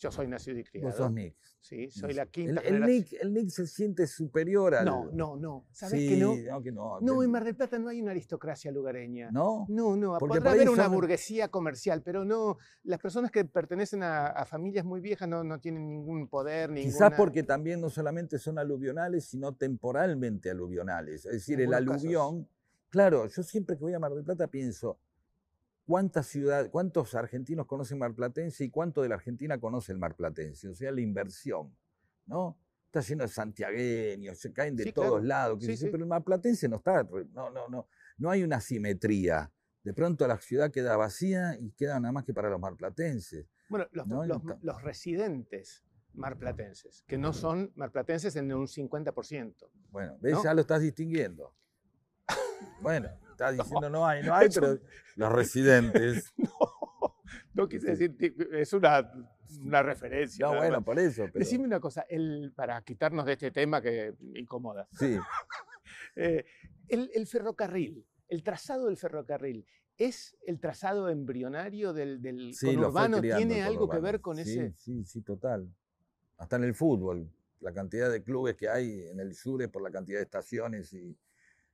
[0.00, 0.88] Yo soy nacido y criado.
[0.88, 1.36] Vos sos Nick.
[1.60, 4.86] Sí, soy la quinta el, el Nick, el Nick se siente superior al...
[4.86, 5.66] No, no, no.
[5.72, 6.34] ¿Sabes que no?
[6.34, 7.00] No, que no.
[7.02, 9.30] No, en Mar del Plata no hay una aristocracia lugareña.
[9.30, 9.66] ¿No?
[9.68, 10.16] No, no.
[10.18, 12.56] Porque Podrá haber una burguesía comercial, pero no.
[12.84, 16.92] Las personas que pertenecen a, familias muy viejas no, no tienen ningún poder, ninguna...
[16.92, 21.26] Quizás porque también no solamente son aluvionales, sino temporalmente aluvionales.
[21.26, 22.48] Es decir, el aluvión...
[22.88, 24.98] Claro, yo siempre que voy a Mar del Plata pienso,
[25.90, 30.74] cuántas ciudades, cuántos argentinos conocen Marplatense y cuánto de la Argentina conoce el Marplatense, o
[30.76, 31.76] sea, la inversión,
[32.26, 32.56] ¿no?
[32.86, 37.50] Está lleno de santiagueños, se caen de todos lados, pero el Marplatense no está, no,
[37.50, 39.50] no, no, no hay una simetría.
[39.82, 43.48] De pronto la ciudad queda vacía y queda nada más que para los marplatenses.
[43.68, 49.54] Bueno, los, residentes marplatenses, que no son marplatenses en un 50%.
[49.90, 50.38] Bueno, ¿ves?
[50.44, 51.52] Ya lo estás distinguiendo.
[52.80, 53.08] Bueno,
[53.40, 54.78] está diciendo no, hay, no hay, pero
[55.16, 56.32] los residentes.
[57.52, 58.16] No, quise decir,
[58.52, 59.12] es una,
[59.60, 60.46] una referencia.
[60.46, 61.26] No, bueno, por eso.
[61.34, 64.88] Decime una cosa, el, para quitarnos de este tema que me incomoda.
[64.92, 65.18] Sí.
[66.16, 66.44] Eh,
[66.88, 69.64] el, ferrocarril, el trazado del ferrocarril,
[69.96, 73.20] ¿es el trazado embrionario del, del conurbano?
[73.20, 74.72] ¿Tiene algo que ver con ese?
[74.76, 75.72] Sí, sí, total.
[76.36, 79.82] Hasta en el fútbol, la cantidad de clubes que hay en el sur es por
[79.82, 81.16] la cantidad de estaciones y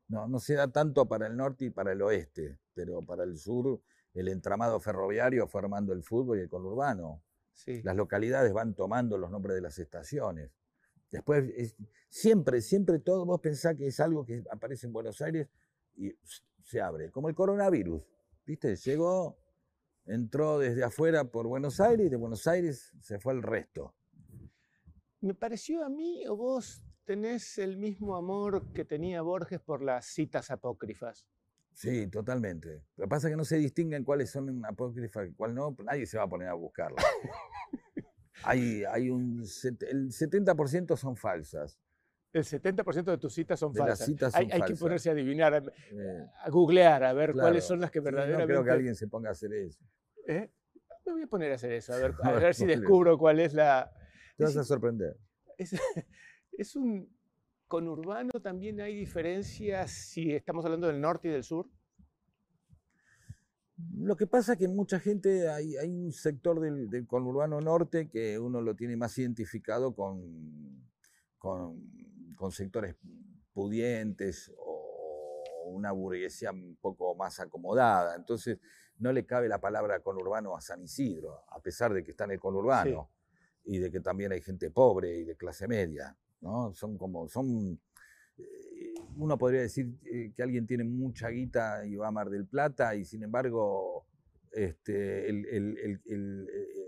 [0.08, 3.36] no, no se da tanto para el norte y para el oeste, pero para el
[3.38, 3.80] sur
[4.14, 7.22] el entramado ferroviario fue armando el fútbol y el conurbano.
[7.82, 10.50] Las localidades van tomando los nombres de las estaciones.
[11.10, 11.74] Después,
[12.08, 15.48] siempre, siempre todo, vos pensás que es algo que aparece en Buenos Aires
[15.96, 16.14] y
[16.62, 18.02] se abre, como el coronavirus.
[18.46, 18.76] ¿Viste?
[18.76, 19.38] Llegó,
[20.06, 23.94] entró desde afuera por Buenos Aires y de Buenos Aires se fue el resto.
[25.20, 30.04] Me pareció a mí, o vos tenés el mismo amor que tenía Borges por las
[30.06, 31.26] citas apócrifas.
[31.72, 32.82] Sí, totalmente.
[32.96, 36.06] Lo que pasa es que no se distinguen cuáles son apócrifas y cuáles no, nadie
[36.06, 37.04] se va a poner a buscarlas.
[38.44, 41.78] hay, hay un, el 70% son falsas.
[42.32, 44.34] El 70% de tus citas son falsas.
[44.34, 48.42] hay, que ponerse a adivinar, a, googlear, a ver cuáles son las que verdaderamente.
[48.42, 49.82] no creo que alguien se ponga a hacer eso.
[50.26, 50.50] ¿Eh?
[51.06, 53.54] Me voy a poner a hacer eso, a ver, a ver si descubro cuál es
[53.54, 53.90] la.
[54.36, 55.16] Te vas a sorprender.
[55.56, 55.74] ¿Es
[56.76, 57.08] un
[57.68, 61.68] conurbano también hay diferencias si estamos hablando del norte y del sur?
[63.98, 68.62] Lo que pasa es que mucha gente, hay, un sector del, conurbano norte que uno
[68.62, 70.88] lo tiene más identificado con,
[71.38, 72.96] con, sectores
[73.52, 78.16] pudientes o una burguesía un poco más acomodada.
[78.16, 78.58] Entonces
[78.98, 82.30] no le cabe la palabra conurbano a San Isidro, a pesar de que está en
[82.32, 83.10] el conurbano
[83.64, 86.16] y de que también hay gente pobre y de clase media.
[86.40, 86.72] ¿No?
[86.74, 87.80] Son como, son,
[88.38, 92.46] eh, uno podría decir eh, que alguien tiene mucha guita y va a Mar del
[92.46, 94.06] Plata y sin embargo
[94.52, 96.86] este, el, el, el, eh,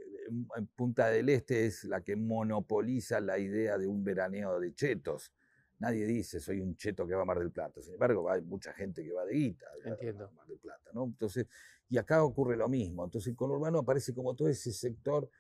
[0.77, 5.33] Punta del Este es la que monopoliza la idea de un veraneo de chetos.
[5.79, 7.81] Nadie dice soy un cheto que va a Mar del Plata.
[7.81, 10.91] Sin embargo, hay mucha gente que va de guita a Mar del Plata.
[10.93, 11.05] ¿no?
[11.05, 11.47] Entonces,
[11.89, 13.05] y acá ocurre lo mismo.
[13.05, 15.31] Entonces, con Urbano aparece como todo ese sector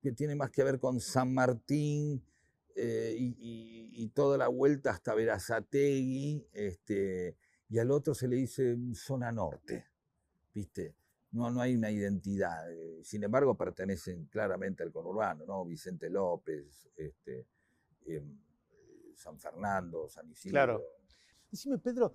[0.00, 2.22] que tiene más que ver con San Martín,
[2.80, 7.36] eh, y, toda la vuelta hasta Verazategui, este,
[7.68, 9.86] y al otro se le dice zona norte,
[10.54, 10.94] ¿viste?
[11.32, 12.72] No, no hay una identidad.
[12.72, 15.64] Eh, sin embargo, pertenecen claramente al conurbano, ¿no?
[15.64, 17.46] Vicente López, este,
[18.06, 18.38] em,
[19.14, 20.52] San Fernando, San Isidro.
[20.52, 20.82] Claro.
[21.50, 22.14] Decime, Pedro,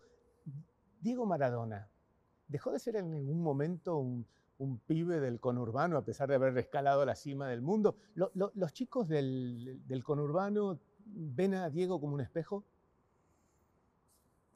[0.99, 1.89] Diego Maradona,
[2.47, 4.26] ¿dejó de ser en ningún momento un,
[4.63, 7.97] un pibe del conurbano, a pesar de haber escalado la cima del mundo.
[8.15, 12.63] ¿Los chicos del, conurbano ven a Diego como un espejo?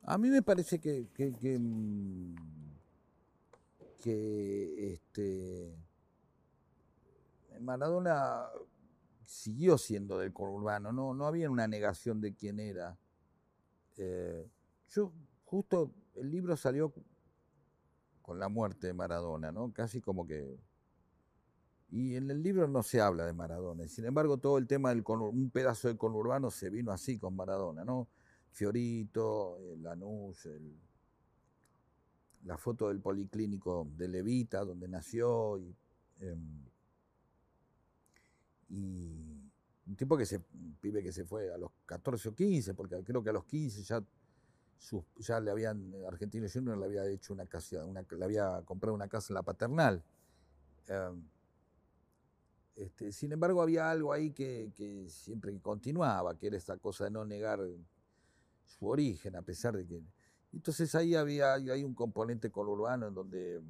[0.03, 2.35] A mí me parece que, que, que, mm,
[4.05, 5.75] este,
[7.59, 8.45] Maradona
[9.25, 12.97] siguió siendo del conurbano, no, no había una negación de quién era.
[13.97, 14.47] Eh,
[14.87, 15.11] yo,
[15.43, 16.93] justo, el libro salió
[18.27, 19.71] con la muerte de Maradona, ¿no?
[19.71, 20.59] Casi como que...
[21.89, 25.01] Y en el libro no se habla de Maradona, sin embargo todo el tema del
[25.07, 28.09] un pedazo del conurbano se vino así con Maradona, ¿no?
[28.51, 30.45] Fiorito, el Lanús,
[32.43, 35.73] la foto del policlínico de Levita, donde nació, y,
[36.19, 36.65] em,
[38.67, 39.49] y
[39.87, 40.41] un tipo que se,
[40.81, 43.83] pibe que se fue a los 14 o 15, porque creo que a los 15
[43.83, 44.03] ya,
[45.17, 49.27] ya le habían, Argentino Junior le había hecho una casa, le había comprado una casa
[49.33, 50.03] en la paternal.
[50.87, 51.23] Em,
[52.75, 57.11] este, sin embargo, había algo ahí que, que, siempre continuaba, que era esta cosa de
[57.11, 57.59] no negar
[58.65, 60.01] su origen, a pesar de que...
[60.53, 63.61] Entonces ahí había hay un componente conurbano en donde...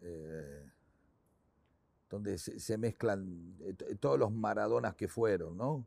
[0.00, 0.68] Eh,
[2.08, 5.86] donde se, mezclan eh, todos los Maradonas que fueron, ¿no?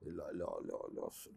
[0.00, 1.28] los,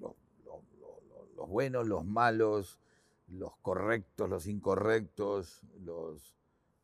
[1.35, 2.79] buenos, los malos,
[3.27, 6.35] los correctos, los incorrectos, los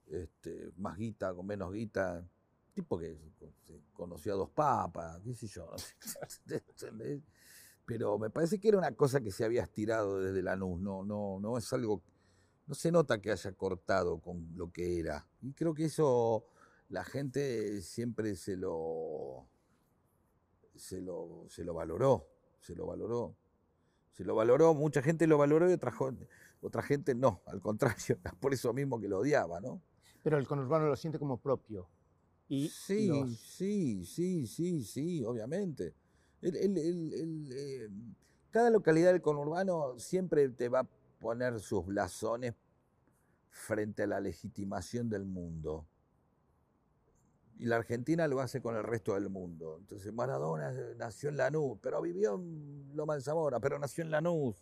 [0.08, 2.28] este, más guita, con menos guita,
[2.74, 3.18] tipo que
[3.94, 5.70] conoció a dos papas, qué sé yo.
[7.86, 11.40] Pero me parece que era una cosa que se había estirado desde la no, no,
[11.40, 12.02] no es algo,
[12.68, 15.28] no se nota que haya cortado con lo que era.
[15.42, 16.46] Y creo que eso
[16.90, 19.48] la gente siempre se lo,
[20.76, 22.28] se lo, se lo valoró,
[22.60, 23.36] se lo valoró.
[24.12, 25.94] Se lo valoró, mucha gente lo valoró y otra,
[26.62, 29.82] otra gente no, al contrario, por eso mismo que lo odiaba, ¿no?
[30.24, 31.88] Pero el conurbano lo siente como propio.
[32.50, 35.94] Y sí, sí, sí, sí, sí, obviamente.
[36.42, 37.90] Eh,
[38.50, 40.88] cada localidad del conurbano siempre te va a
[41.20, 42.56] poner sus blasones
[43.50, 45.86] frente a la legitimación del mundo
[47.60, 49.76] y la Argentina lo hace con el resto del mundo.
[49.80, 54.56] Entonces Maradona nació en Lanús, pero vivió en Loma de Zamora, pero nació en Lanús.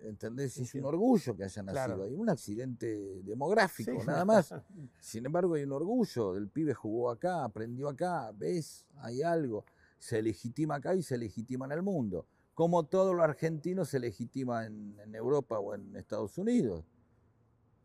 [0.00, 0.56] ¿Entendés?
[0.58, 4.54] es un orgullo que haya nacido Hay Un accidente demográfico, nada más.
[5.00, 6.36] Sin embargo, hay un orgullo.
[6.36, 8.86] El pibe jugó acá, aprendió acá, ¿ves?
[8.98, 9.64] Hay algo.
[9.98, 12.26] Se legitima acá y se legitima en el mundo.
[12.52, 16.84] Como todo lo argentino se legitima en, en Europa o en Estados Unidos.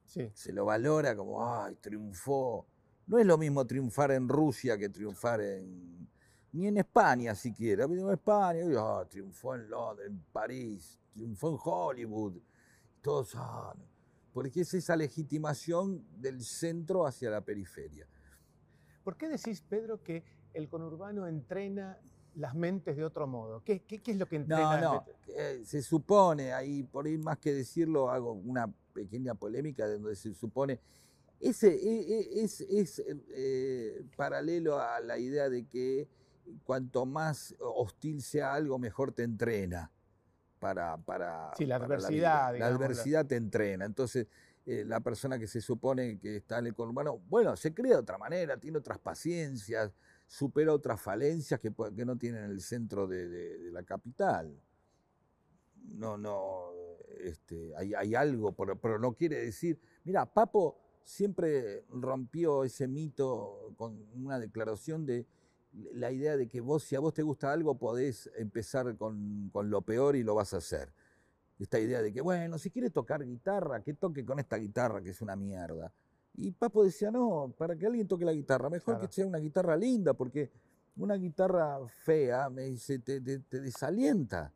[0.05, 2.67] Se lo valora como, ay, triunfó
[3.09, 6.07] no es lo mismo triunfar en Rusia que triunfar en.
[6.53, 7.85] ni en España siquiera.
[7.85, 12.33] En España, oh, triunfó en Londres, en París, triunfó en Hollywood.
[13.01, 13.33] Todos.
[13.35, 13.73] Ah,
[14.31, 18.07] porque es esa legitimación del centro hacia la periferia.
[19.03, 21.97] ¿Por qué decís, Pedro, que el conurbano entrena
[22.35, 23.63] las mentes de otro modo?
[23.63, 24.79] ¿Qué, es lo que entrena?
[24.79, 29.87] No, no, eh, se supone, ahí por ahí más que decirlo, hago una pequeña polémica
[29.87, 30.79] donde se supone
[31.39, 36.07] ese e, e, es, es, eh, paralelo a la idea de que
[36.63, 39.91] cuanto más hostil sea algo, mejor te entrena.
[40.59, 42.57] Para, para, sí, la adversidad.
[42.57, 43.85] La, adversidad te entrena.
[43.85, 44.27] Entonces,
[44.65, 47.99] eh, la persona que se supone que está en el conurbano, bueno, se crea de
[47.99, 49.93] otra manera, tiene otras paciencias,
[50.27, 54.53] supera otras falencias que, que no tiene en el centro de, la capital.
[55.93, 56.73] No, no,
[57.21, 63.73] este, hay, hay algo, pero, pero no quiere decir, mira, Papo siempre rompió ese mito
[63.77, 65.25] con una declaración de
[65.93, 69.81] la idea de que vos, si a vos te gusta algo, podés empezar con, lo
[69.81, 70.93] peor y lo vas a hacer.
[71.57, 75.09] Esta idea de que, bueno, si quiere tocar guitarra, que toque con esta guitarra que
[75.09, 75.91] es una mierda.
[76.35, 79.75] Y Papo decía, no, para que alguien toque la guitarra, mejor que sea una guitarra
[79.75, 80.51] linda, porque
[80.95, 84.53] una guitarra fea, me dice, te, desalienta.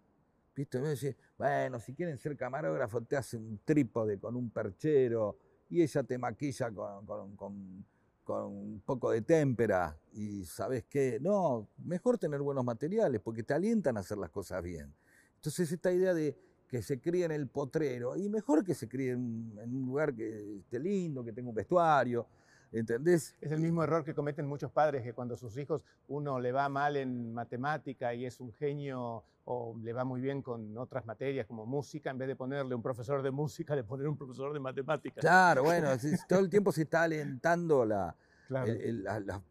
[0.55, 0.79] ¿Viste?
[0.79, 5.37] Me dice, bueno, si quieren ser camarógrafo, te hace un trípode con un perchero,
[5.73, 7.85] y ella te maquilla con,
[8.27, 13.97] un poco de témpera y sabes qué, no, mejor tener buenos materiales porque te alientan
[13.97, 14.93] a hacer las cosas bien.
[15.35, 19.11] Entonces esta idea de que se críe en el potrero, y mejor que se críe
[19.11, 22.27] en un lugar que esté lindo, que tenga un vestuario,
[22.73, 23.35] ¿Entendés?
[23.39, 26.51] Es el mismo error que cometen muchos padres, que cuando a sus hijos uno le
[26.51, 31.05] va mal en matemática y es un genio o le va muy bien con otras
[31.05, 34.53] materias como música, en vez de ponerle un profesor de música, le poner un profesor
[34.53, 35.21] de matemáticas.
[35.21, 35.89] Claro, bueno,
[36.27, 38.15] todo el tiempo se está alentando la,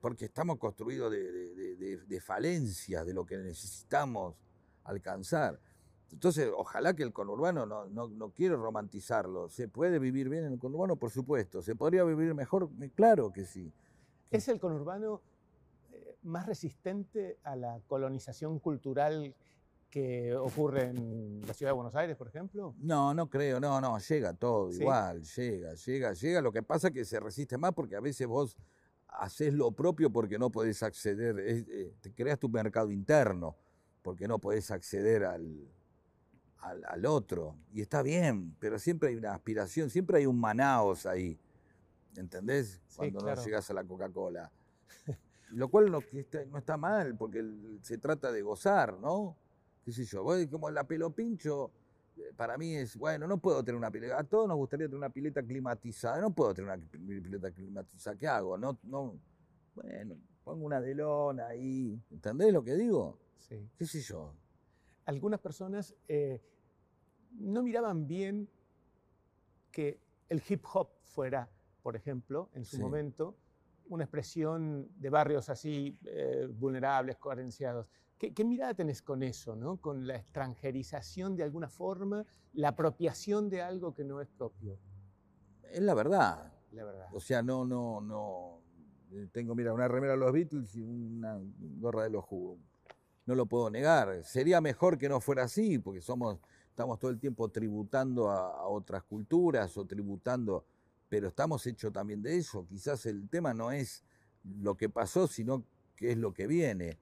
[0.00, 4.34] porque estamos construidos de, de, falencias, de lo que necesitamos
[4.84, 5.58] alcanzar.
[6.12, 10.52] Entonces, ojalá que el conurbano, no, no, no, quiero romantizarlo, ¿se puede vivir bien en
[10.52, 10.96] el conurbano?
[10.96, 11.62] Por supuesto.
[11.62, 12.68] ¿Se podría vivir mejor?
[12.94, 13.72] Claro que sí.
[14.30, 15.22] ¿Es el conurbano
[15.90, 19.34] eh, más resistente a la colonización cultural
[19.90, 22.74] que ocurre en la ciudad de Buenos Aires, por ejemplo?
[22.78, 26.40] No, no creo, no, no, llega todo igual, llega, llega, llega.
[26.40, 28.56] Lo que pasa es que se resiste más porque a veces vos
[29.08, 33.56] haces lo propio porque no podés acceder, eh, te creas tu mercado interno
[34.00, 35.68] porque no podés acceder al,
[36.62, 37.56] al, otro.
[37.72, 41.38] Y está bien, pero siempre hay una aspiración, siempre hay un manaos ahí.
[42.16, 42.80] ¿Entendés?
[42.96, 44.50] Cuando no llegas a la Coca-Cola.
[45.50, 46.00] Lo cual no,
[46.50, 47.44] no, está mal, porque
[47.82, 49.36] se trata de gozar, ¿no?
[49.84, 50.24] ¿Qué sé yo?
[50.50, 51.70] Como la pelo pincho,
[52.16, 54.18] eh, para mí es, bueno, no puedo tener una pileta.
[54.18, 56.20] A todos nos gustaría tener una pileta climatizada.
[56.20, 58.16] No puedo tener una pileta climatizada.
[58.16, 58.56] ¿Qué hago?
[58.56, 59.18] No, no,
[59.74, 62.00] bueno, pongo una de lona ahí.
[62.10, 63.18] ¿Entendés lo que digo?
[63.40, 63.68] Sí.
[63.76, 64.32] ¿Qué sé yo?
[65.04, 66.40] Algunas personas eh,
[67.32, 68.48] no miraban bien
[69.70, 71.50] que el hip hop fuera,
[71.82, 73.36] por ejemplo, en su momento,
[73.88, 77.86] una expresión de barrios así eh, vulnerables, coherenciados.
[78.18, 79.78] ¿Qué, mirada tenés con eso, ¿no?
[79.78, 84.78] con la extranjerización de alguna forma, la apropiación de algo que no es propio?
[85.64, 86.52] Es la verdad.
[86.70, 87.08] La verdad.
[87.12, 88.62] O sea, no, no, no.
[89.10, 91.40] Eh, tengo, mira, una remera de los Beatles y una
[91.80, 92.60] gorra de los jugos.
[93.26, 94.24] No lo puedo negar.
[94.24, 99.02] Sería mejor que no fuera así, porque somos, estamos todo el tiempo tributando a, otras
[99.04, 100.64] culturas o tributando,
[101.08, 102.66] pero estamos hechos también de eso.
[102.66, 104.02] Quizás el tema no es
[104.60, 105.64] lo que pasó, sino
[105.94, 106.98] qué es lo que viene.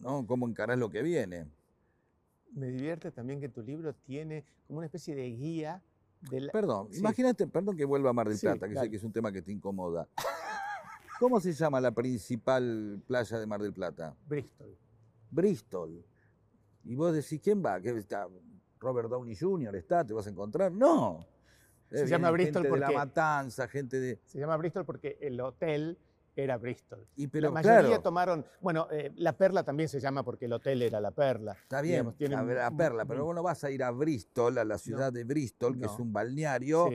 [0.00, 0.26] ¿no?
[0.26, 1.46] ¿Cómo encarás lo que viene?
[2.52, 5.82] Me divierte también que tu libro tiene como una especie de guía
[6.30, 9.12] de Perdón, imagínate, perdón que vuelva a Mar del Plata, que sé que es un
[9.12, 10.08] tema que te incomoda.
[11.20, 14.16] ¿Cómo se llama la principal playa de Mar del Plata?
[14.28, 14.76] Bristol.
[15.30, 16.04] Bristol.
[16.84, 17.80] Y vos decís, ¿quién va?
[17.80, 18.26] ¿Qué está?
[18.80, 19.74] Robert Downey Jr.
[19.76, 20.72] está, te vas a encontrar.
[20.72, 21.26] No.
[21.90, 22.84] Se llama Bristol gente porque...
[22.84, 24.20] de la matanza, gente de...
[24.24, 25.98] Se llama Bristol porque el hotel
[26.36, 27.06] era Bristol.
[27.16, 30.82] Y pero, la mayoría tomaron, bueno, eh, La Perla también se llama porque el hotel
[30.82, 31.52] era La Perla.
[31.52, 35.24] Está bien, la, Perla, pero bueno, vas a ir a Bristol, a la ciudad de
[35.24, 36.88] Bristol, que es un balneario,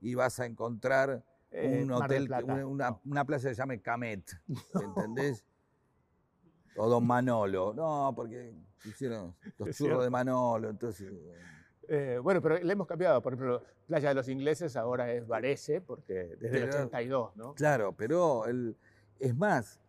[0.00, 2.30] y vas a encontrar eh, un hotel,
[2.66, 4.30] una, una, playa que se llama Camet,
[4.74, 5.44] ¿entendés?
[6.76, 7.72] O Don Manolo.
[7.74, 8.52] No, porque
[8.84, 11.12] hicieron los churros de Manolo, entonces...
[11.92, 13.20] Eh, bueno, pero le hemos cambiado.
[13.20, 17.54] Por ejemplo, Playa de los Ingleses ahora es Varese, porque desde el 82, ¿no?
[17.54, 18.76] Claro, pero el,
[19.20, 19.80] es más,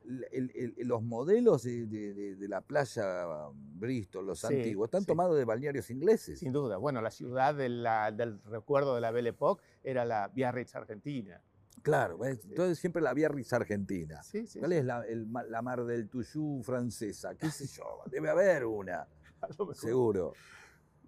[0.77, 6.39] los modelos de, la playa Bristol, los antiguos, están tomados de balnearios ingleses.
[6.39, 6.77] Sin duda.
[6.77, 11.41] Bueno, la ciudad del recuerdo de la Belle Époque era la Biarritz Argentina.
[11.81, 14.21] Claro, entonces siempre la Biarritz Argentina.
[14.59, 17.35] ¿Cuál es la, mar del Tuyú francesa?
[17.35, 18.01] ¿Qué sé yo?
[18.11, 19.07] Debe haber una.
[19.73, 20.33] Seguro.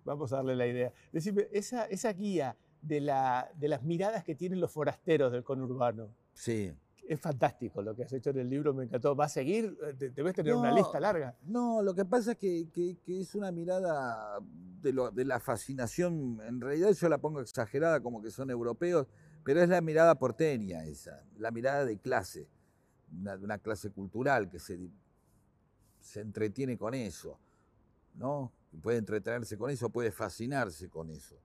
[0.03, 0.91] Vamos a darle la idea.
[1.11, 6.09] Decime, esa, esa guía de, la, de las miradas que tienen los forasteros del conurbano.
[6.34, 6.74] Sí
[7.07, 9.16] es fantástico lo que has hecho en el libro, me encantó.
[9.16, 9.78] ¿Va a seguir?
[9.97, 11.36] Debes tener una lista larga.
[11.43, 14.39] No, lo que pasa es que, es una mirada
[14.82, 16.39] de, lo, de, la fascinación.
[16.45, 19.07] En realidad yo la pongo exagerada como que son europeos,
[19.44, 22.48] pero es la mirada porteña esa, la mirada de clase,
[23.12, 24.80] una, una clase cultural que se,
[26.00, 27.38] se entretiene con eso,
[28.16, 28.52] ¿no?
[28.82, 31.36] Puede entretenerse con eso, puede fascinarse con eso,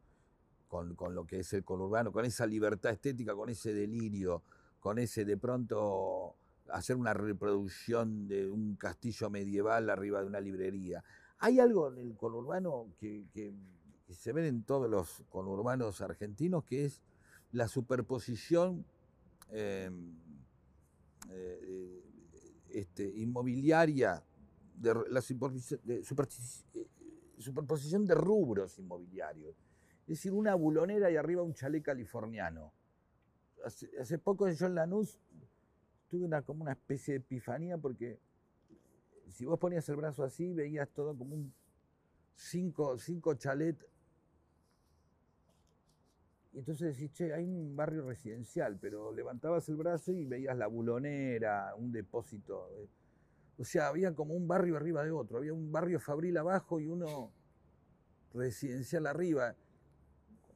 [0.69, 4.43] con, con lo que es el conurbano, con esa libertad estética, con ese delirio
[4.81, 6.35] con ese de pronto
[6.71, 11.03] hacer una reproducción de un castillo medieval arriba de una librería.
[11.39, 13.25] Hay algo en el conurbano que,
[14.11, 17.03] se ve en todos los conurbanos argentinos, que es
[17.53, 18.85] la superposición
[19.51, 20.15] em,
[21.31, 22.03] eh,
[22.71, 24.23] este, inmobiliaria,
[24.75, 26.03] de, la eh,
[27.39, 29.57] superposición de rubros inmobiliarios.
[30.03, 32.73] Es decir, una bulonera y arriba un chalet californiano
[33.65, 35.19] hace, poco yo en Lanús
[36.09, 38.19] tuve una, como una especie de epifanía porque
[39.29, 41.53] si vos ponías el brazo así veías todo como un
[42.35, 43.77] cinco, cinco chalet.
[46.53, 50.67] Y entonces decís, che, hay un barrio residencial, pero levantabas el brazo y veías la
[50.67, 52.71] bulonera, un depósito.
[53.59, 55.39] o sea, había como un barrio arriba de otro.
[55.39, 57.33] Había un barrio fabril abajo y uno
[58.33, 59.55] residencial arriba.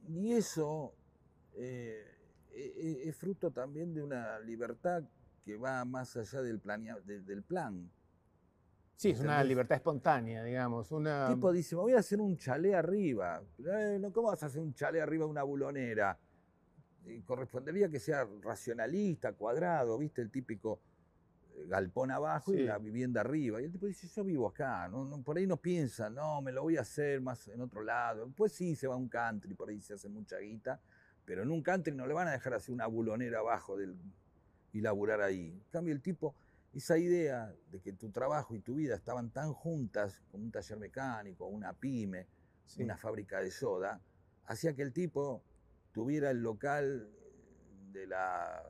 [0.07, 0.93] Y eso
[1.53, 2.03] eh,
[2.51, 5.03] e, e, es fruto también de una libertad
[5.43, 6.61] que va más allá del,
[7.25, 7.89] del plan.
[9.03, 10.89] Sí, es una libertad espontánea, digamos.
[10.93, 11.27] Una...
[11.27, 13.43] El tipo dice, me voy a hacer un chalet arriba.
[13.59, 16.17] Eh, ¿Cómo vas a hacer un chalet arriba de una bulonera?
[17.05, 20.21] Y correspondería que sea racionalista, cuadrado, ¿viste?
[20.21, 20.79] El típico
[21.53, 23.61] eh, galpón abajo y la vivienda arriba.
[23.61, 25.21] Y el tipo dice, yo vivo acá, ¿no?
[25.21, 28.31] por ahí no piensa, no, me lo voy a hacer más en otro lado.
[28.33, 30.79] Pues sí, se va a un country, por ahí se hace mucha guita,
[31.25, 33.97] pero en un country no le van a dejar hacer una bulonera abajo del,
[34.71, 35.49] y laburar ahí.
[35.49, 36.35] En cambio, el tipo,
[36.73, 40.79] esa idea de que tu trabajo y tu vida estaban tan juntas, como un taller
[40.79, 42.27] mecánico, una pyme,
[42.79, 44.01] una fábrica de soda,
[44.45, 45.43] hacía que el tipo
[45.91, 47.11] tuviera el local
[47.91, 48.63] de la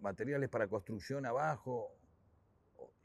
[0.00, 1.94] materiales para construcción abajo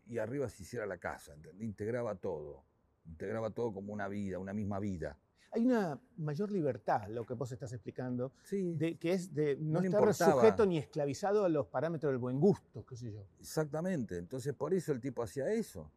[0.07, 2.63] y arriba se hiciera la casa, integraba todo,
[3.05, 5.17] integraba todo como una vida, una misma vida.
[5.51, 9.79] Hay una mayor libertad, lo que vos estás explicando, Sí, de, que es de no,
[9.81, 13.25] No estar sujeto ni esclavizado a los parámetros del buen gusto, qué sé yo.
[13.39, 14.17] exactamente.
[14.17, 15.89] Entonces por eso el tipo hacía eso.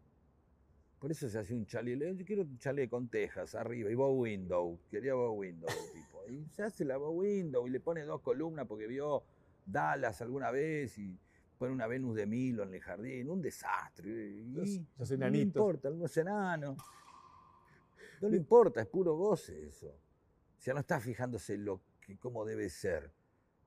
[0.98, 1.96] Por eso se hacía un chalet.
[1.98, 4.78] Le- Yo quiero un chalet con tejas arriba y bow window.
[4.90, 6.18] Quería bow window el tipo.
[6.28, 9.24] Y se hace la bow window y le pone dos columnas porque vio
[9.64, 11.18] Dallas alguna vez y
[11.58, 13.30] pone una Venus de Milo en el jardín.
[13.30, 14.10] Un desastre.
[14.10, 15.46] Y Los- los no enanitos.
[15.46, 16.76] importa, unos enanos.
[18.20, 19.88] No le importa, es puro goce eso.
[19.88, 23.12] O sea, no está fijándose lo que, cómo debe ser,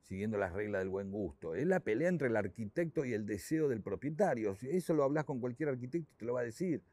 [0.01, 1.55] siguiendo las reglas del buen gusto.
[1.55, 4.55] Es la pelea entre el arquitecto y el deseo del propietario.
[4.55, 6.83] Si Eso lo hablas con cualquier arquitecto y te lo va a decir.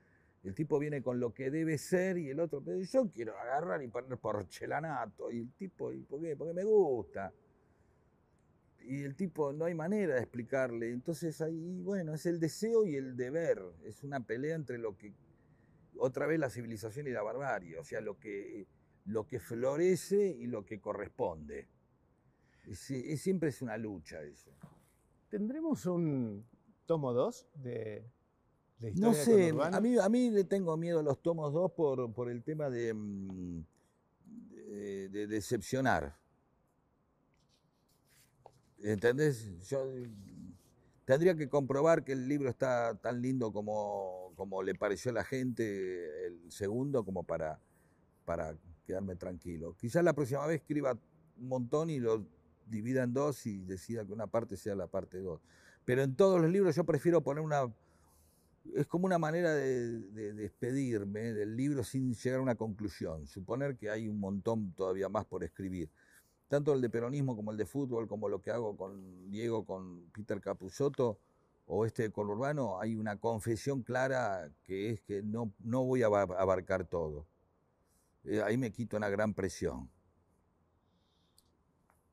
[0.43, 3.83] El tipo viene con lo que debe ser y el otro, pero yo quiero agarrar
[3.83, 5.31] y poner porcelanato.
[5.31, 6.35] Y el tipo, ¿y por qué?
[6.35, 7.31] Porque me gusta.
[8.81, 10.93] Y el tipo, no hay manera de explicarle.
[10.93, 13.63] Entonces ahí, bueno, es el deseo y el deber.
[13.85, 15.13] Es una pelea entre lo que,
[16.01, 17.79] otra vez la civilización y la barbarie.
[17.79, 18.67] O sea, lo que,
[19.07, 21.69] lo que florece y lo que corresponde.
[22.67, 24.51] Es- es- siempre es una lucha eso.
[25.29, 26.45] ¿Tendremos un
[26.87, 28.05] tomo 2 de,
[28.79, 31.71] de historia No sé, a mí, a mí le tengo miedo a los tomos 2
[31.73, 33.65] por, por el tema de, mm,
[34.67, 36.17] de, de decepcionar.
[38.83, 39.47] ¿Entendés?
[39.69, 39.85] Yo
[41.11, 45.25] tendría que comprobar que el libro está tan lindo como, como le pareció a la
[45.25, 47.59] gente el segundo, como para,
[48.25, 48.55] para
[48.87, 49.75] quedarme tranquilo.
[49.77, 50.97] Quizás la próxima vez escriba
[51.37, 52.25] un montón y lo
[52.65, 55.41] divida en dos y decida que una parte sea la parte 2.
[55.85, 57.69] Pero en todos los libros yo prefiero poner una
[58.73, 63.77] es como una manera de, de despedirme del libro sin llegar a una conclusión, suponer
[63.77, 65.91] que hay un montón todavía más por escribir.
[66.51, 70.11] Tanto el de peronismo como el de fútbol, como lo que hago con Diego, con
[70.11, 71.17] Peter Capusotto,
[71.67, 76.07] o este de Conurbano, hay una confesión clara que es que no, no voy a
[76.07, 77.25] aba- abarcar todo.
[78.25, 79.89] Eh, ahí me quito una gran presión.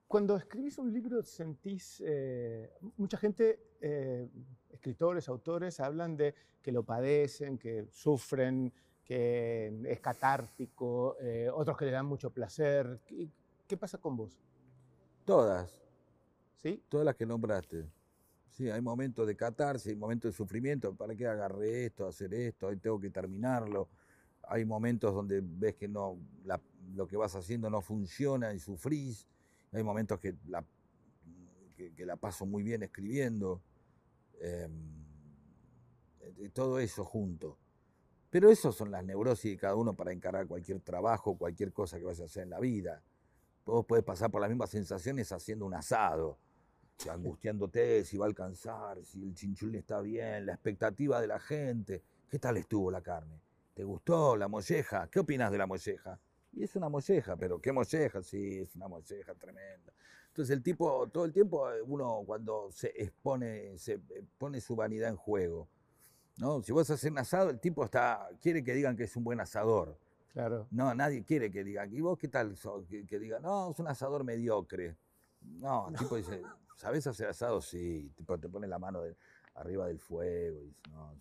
[0.08, 4.30] Cuando escribís un libro sentís, eh, mucha gente, eh,
[4.70, 8.72] escritores, autores, hablan de que lo padecen, que sufren,
[9.04, 11.18] que es catártico,
[11.54, 13.00] otros que le dan mucho placer.
[13.68, 14.40] ¿Qué, pasa con vos?
[15.26, 15.70] Todas,
[16.56, 16.82] ¿Sí?
[16.88, 17.86] todas las que nombraste.
[18.50, 20.96] Sí, hay momentos de catarsis, hay momentos de sufrimiento.
[20.96, 22.68] ¿Para qué agarré esto, hacer esto?
[22.68, 23.90] Hoy tengo que terminarlo.
[24.44, 26.62] Hay momentos donde ves que no, la-
[26.96, 29.28] lo que vas haciendo no funciona y sufrís.
[29.74, 30.64] Hay momentos que la,
[31.76, 33.62] que, que la paso muy bien escribiendo.
[34.40, 34.72] Em,
[36.54, 37.58] todo eso junto.
[38.30, 42.06] Pero eso son las neurosis de cada uno para encarar cualquier trabajo, cualquier cosa que
[42.06, 43.04] vaya a hacer en la vida.
[43.68, 46.38] Vos podés pasar por las mismas sensaciones haciendo un asado,
[47.12, 52.02] angustiándote si va a alcanzar, si el chinchulín está bien, la expectativa de la gente.
[52.30, 53.42] ¿Qué tal estuvo la carne?
[53.74, 55.10] ¿Te gustó la molleja?
[55.12, 56.18] ¿Qué opinas de la molleja?
[56.54, 58.24] Y es una molleja, pero ¿qué molleja?
[58.24, 59.92] Sí, es una molleja tremenda.
[60.30, 64.78] Entonces el tipo, todo el tiempo, eh, uno cuando se expone, se eh, pone su
[64.78, 65.68] vanidad en juego.
[66.38, 66.62] ¿no?
[66.64, 69.42] Si vos haces un asado, el tipo está, quiere que digan que es un buen
[69.42, 69.98] asador.
[70.34, 70.68] Claro.
[70.72, 72.56] No, nadie quiere que digan, ¿y vos qué tal?
[72.56, 72.86] sos?".
[72.88, 74.96] Que, que digan, no, es un asador mediocre.
[75.42, 76.42] No, el tipo dice,
[76.76, 77.62] ¿sabés hacer asado?
[77.62, 78.12] Sí.
[78.16, 79.16] Tipo, te pone la mano de-
[79.56, 81.20] arriba del fuego y dice, no,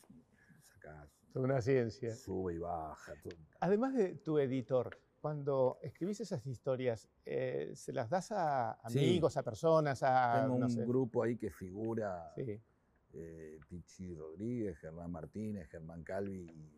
[0.62, 2.14] sacás, Es una ciencia.
[2.14, 3.14] sube y baja.
[3.22, 3.34] todo".
[3.61, 8.98] Además de tu editor, cuando escribís esas historias, eh, ¿se las das a Sí.
[8.98, 10.42] amigos, a personas, a...
[10.42, 10.84] Tengo no un sé?
[10.84, 12.61] grupo ahí que figura Sí.
[13.14, 16.70] eh, Pichi Rodríguez, Germán Martínez, Germán Calvi y,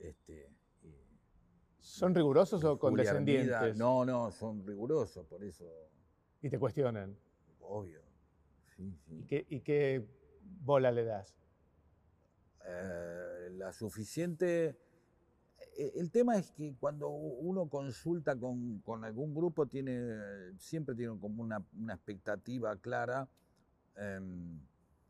[0.00, 0.50] este,
[1.84, 3.76] ¿Son rigurosos o condescendientes?
[3.76, 5.66] No, no, son rigurosos, por eso,
[6.40, 7.14] Y te cuestionan.
[7.60, 8.00] obvio.
[8.74, 9.18] Sí, sí.
[9.18, 10.06] ¿Y qué, y qué
[10.62, 11.36] bola le das?
[12.66, 14.78] eh, la suficiente...
[15.76, 21.18] eh, El tema es que cuando uno consulta con, con algún grupo, tiene, siempre tiene
[21.18, 23.28] como una, una expectativa clara
[23.96, 24.58] em,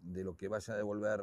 [0.00, 1.20] de lo que vaya a devolver.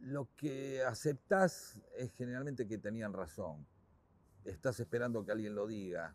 [0.00, 3.66] Lo que aceptás es generalmente que tenían razón.
[4.44, 6.14] Estás esperando que alguien lo diga.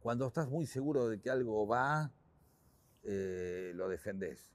[0.00, 2.12] Cuando estás muy seguro de que algo va,
[3.02, 4.54] eh, lo defendés.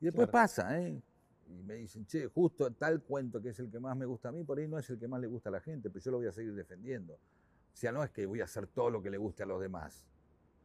[0.00, 0.32] Y después Claro.
[0.44, 1.02] pasa, ¿eh?
[1.46, 4.32] Y me dicen, che, justo tal cuento que es el que más me gusta a
[4.32, 6.10] mí, por ahí no es el que más le gusta a la gente, pero yo
[6.12, 7.14] lo voy a seguir defendiendo.
[7.14, 9.60] O sea, no es que voy a hacer todo lo que le guste a los
[9.60, 10.06] demás.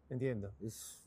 [0.10, 0.54] Entiendo.
[0.62, 1.04] Es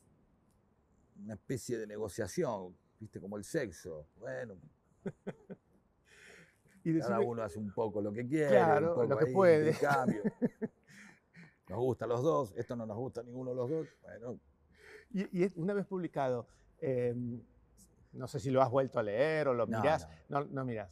[1.17, 3.19] una especie de negociación, ¿viste?
[3.19, 4.07] Como el sexo.
[4.19, 4.55] Bueno,
[6.83, 9.33] Y cada uno hace un poco lo que quiere, Claro, un poco lo que ahí,
[9.33, 9.71] puede.
[9.71, 10.21] intercambio.
[11.69, 13.87] Nos gusta a los dos, esto no nos gusta a ninguno de los dos.
[14.01, 14.39] Bueno,
[15.13, 16.45] Y, una vez publicado,
[16.79, 17.41] em,
[18.11, 20.07] no sé si lo has vuelto a leer o lo mirás.
[20.27, 20.91] No, no, mirás.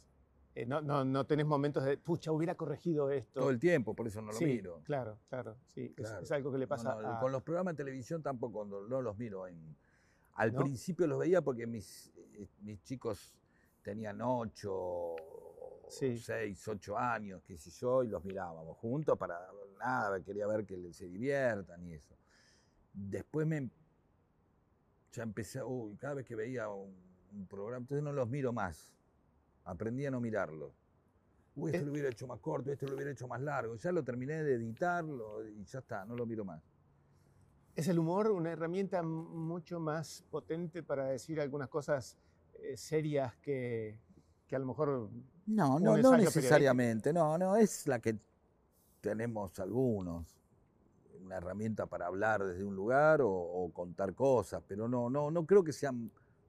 [0.54, 3.40] Eh, no, no, no, tenés momentos de, pucha, hubiera corregido esto.
[3.40, 4.80] Todo el tiempo, por eso no lo miro.
[4.84, 5.94] Claro, claro, sí.
[5.96, 9.44] Es, algo que le pasa Con los programas de televisión tampoco no, los miro.
[10.34, 13.34] al principio los veía porque mis, eh, mis chicos
[13.82, 15.16] tenían ocho,
[15.88, 19.38] seis, ocho años, qué sé yo, y los mirábamos juntos para
[19.78, 22.16] nada, quería ver que se diviertan y eso.
[22.92, 23.70] Después me
[25.12, 27.12] ya empecé, uy, cada vez que veía un,
[27.48, 28.92] programa, entonces no los miro más.
[29.64, 30.74] Aprendí a no mirarlo.
[31.56, 33.74] Uy, esto lo hubiera hecho más corto, esto lo hubiera hecho más largo.
[33.76, 36.62] Ya lo terminé de editarlo y ya está, no lo miro más.
[37.74, 42.18] ¿Es el humor una herramienta mucho más potente para decir algunas cosas
[42.62, 43.98] eh, serias que,
[44.46, 45.10] que, a lo mejor...
[45.46, 48.16] No, no, no necesariamente, no, no, es la que
[49.00, 50.42] tenemos algunos
[51.22, 55.62] una herramienta para hablar desde un lugar o, contar cosas, pero no, no, no creo
[55.62, 55.92] que sea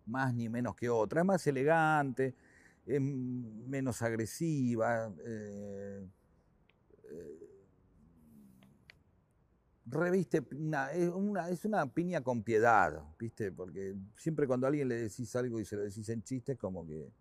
[0.06, 1.22] más ni menos que otra.
[1.22, 2.36] Es más elegante,
[2.86, 5.12] es menos agresiva.
[5.26, 6.06] Eh,
[7.06, 7.43] eh,
[9.86, 13.52] reviste una es, una, es una piña con piedad, ¿viste?
[13.52, 16.86] Porque siempre cuando a alguien le decís algo y se lo decís en chistes, como
[16.86, 17.12] que,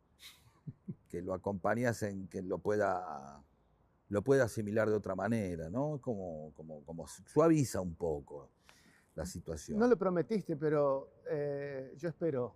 [1.08, 3.42] que lo acompañas en que lo pueda
[4.08, 5.98] lo puede asimilar de otra manera, ¿no?
[6.02, 8.50] Como, como, como suaviza un poco
[9.14, 9.78] la situación.
[9.78, 12.54] No lo prometiste, pero eh, yo espero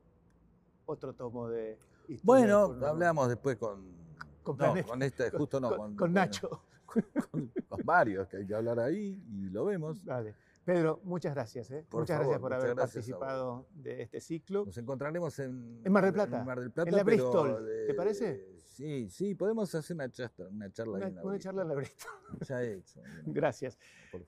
[0.84, 1.78] otro tomo de
[2.22, 3.96] Bueno, hablamos después con...
[4.42, 5.96] Con, con este, justo no.
[5.96, 6.62] Con, Nacho.
[6.86, 7.50] Con,
[7.84, 10.04] varios que hay que hablar ahí y lo vemos.
[10.04, 10.34] Vale.
[10.64, 11.70] Pedro, muchas gracias.
[11.70, 11.84] ¿eh?
[11.92, 14.64] muchas gracias por haber participado de este ciclo.
[14.64, 16.40] Nos encontraremos en, en Mar del Plata.
[16.40, 16.90] En Mar del Plata.
[16.90, 17.68] En la Bristol.
[17.86, 18.56] ¿Te parece?
[18.76, 22.10] Sí, sí, podemos hacer una charla, una charla una, una charla en la Bristol.
[22.46, 23.00] Ya he hecho.
[23.26, 23.78] Gracias.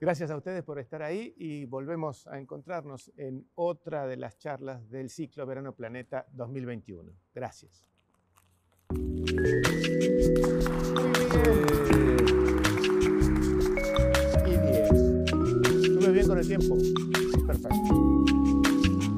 [0.00, 4.88] Gracias a ustedes por estar ahí y volvemos a encontrarnos en otra de las charlas
[4.88, 7.12] del ciclo Verano Planeta 2021.
[7.34, 7.84] Gracias.
[16.28, 16.76] con el tiempo.
[17.46, 17.78] Perfecto.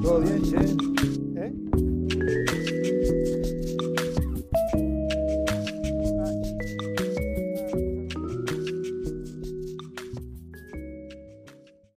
[0.01, 0.55] Todo bien, che.
[1.35, 1.51] ¿Eh?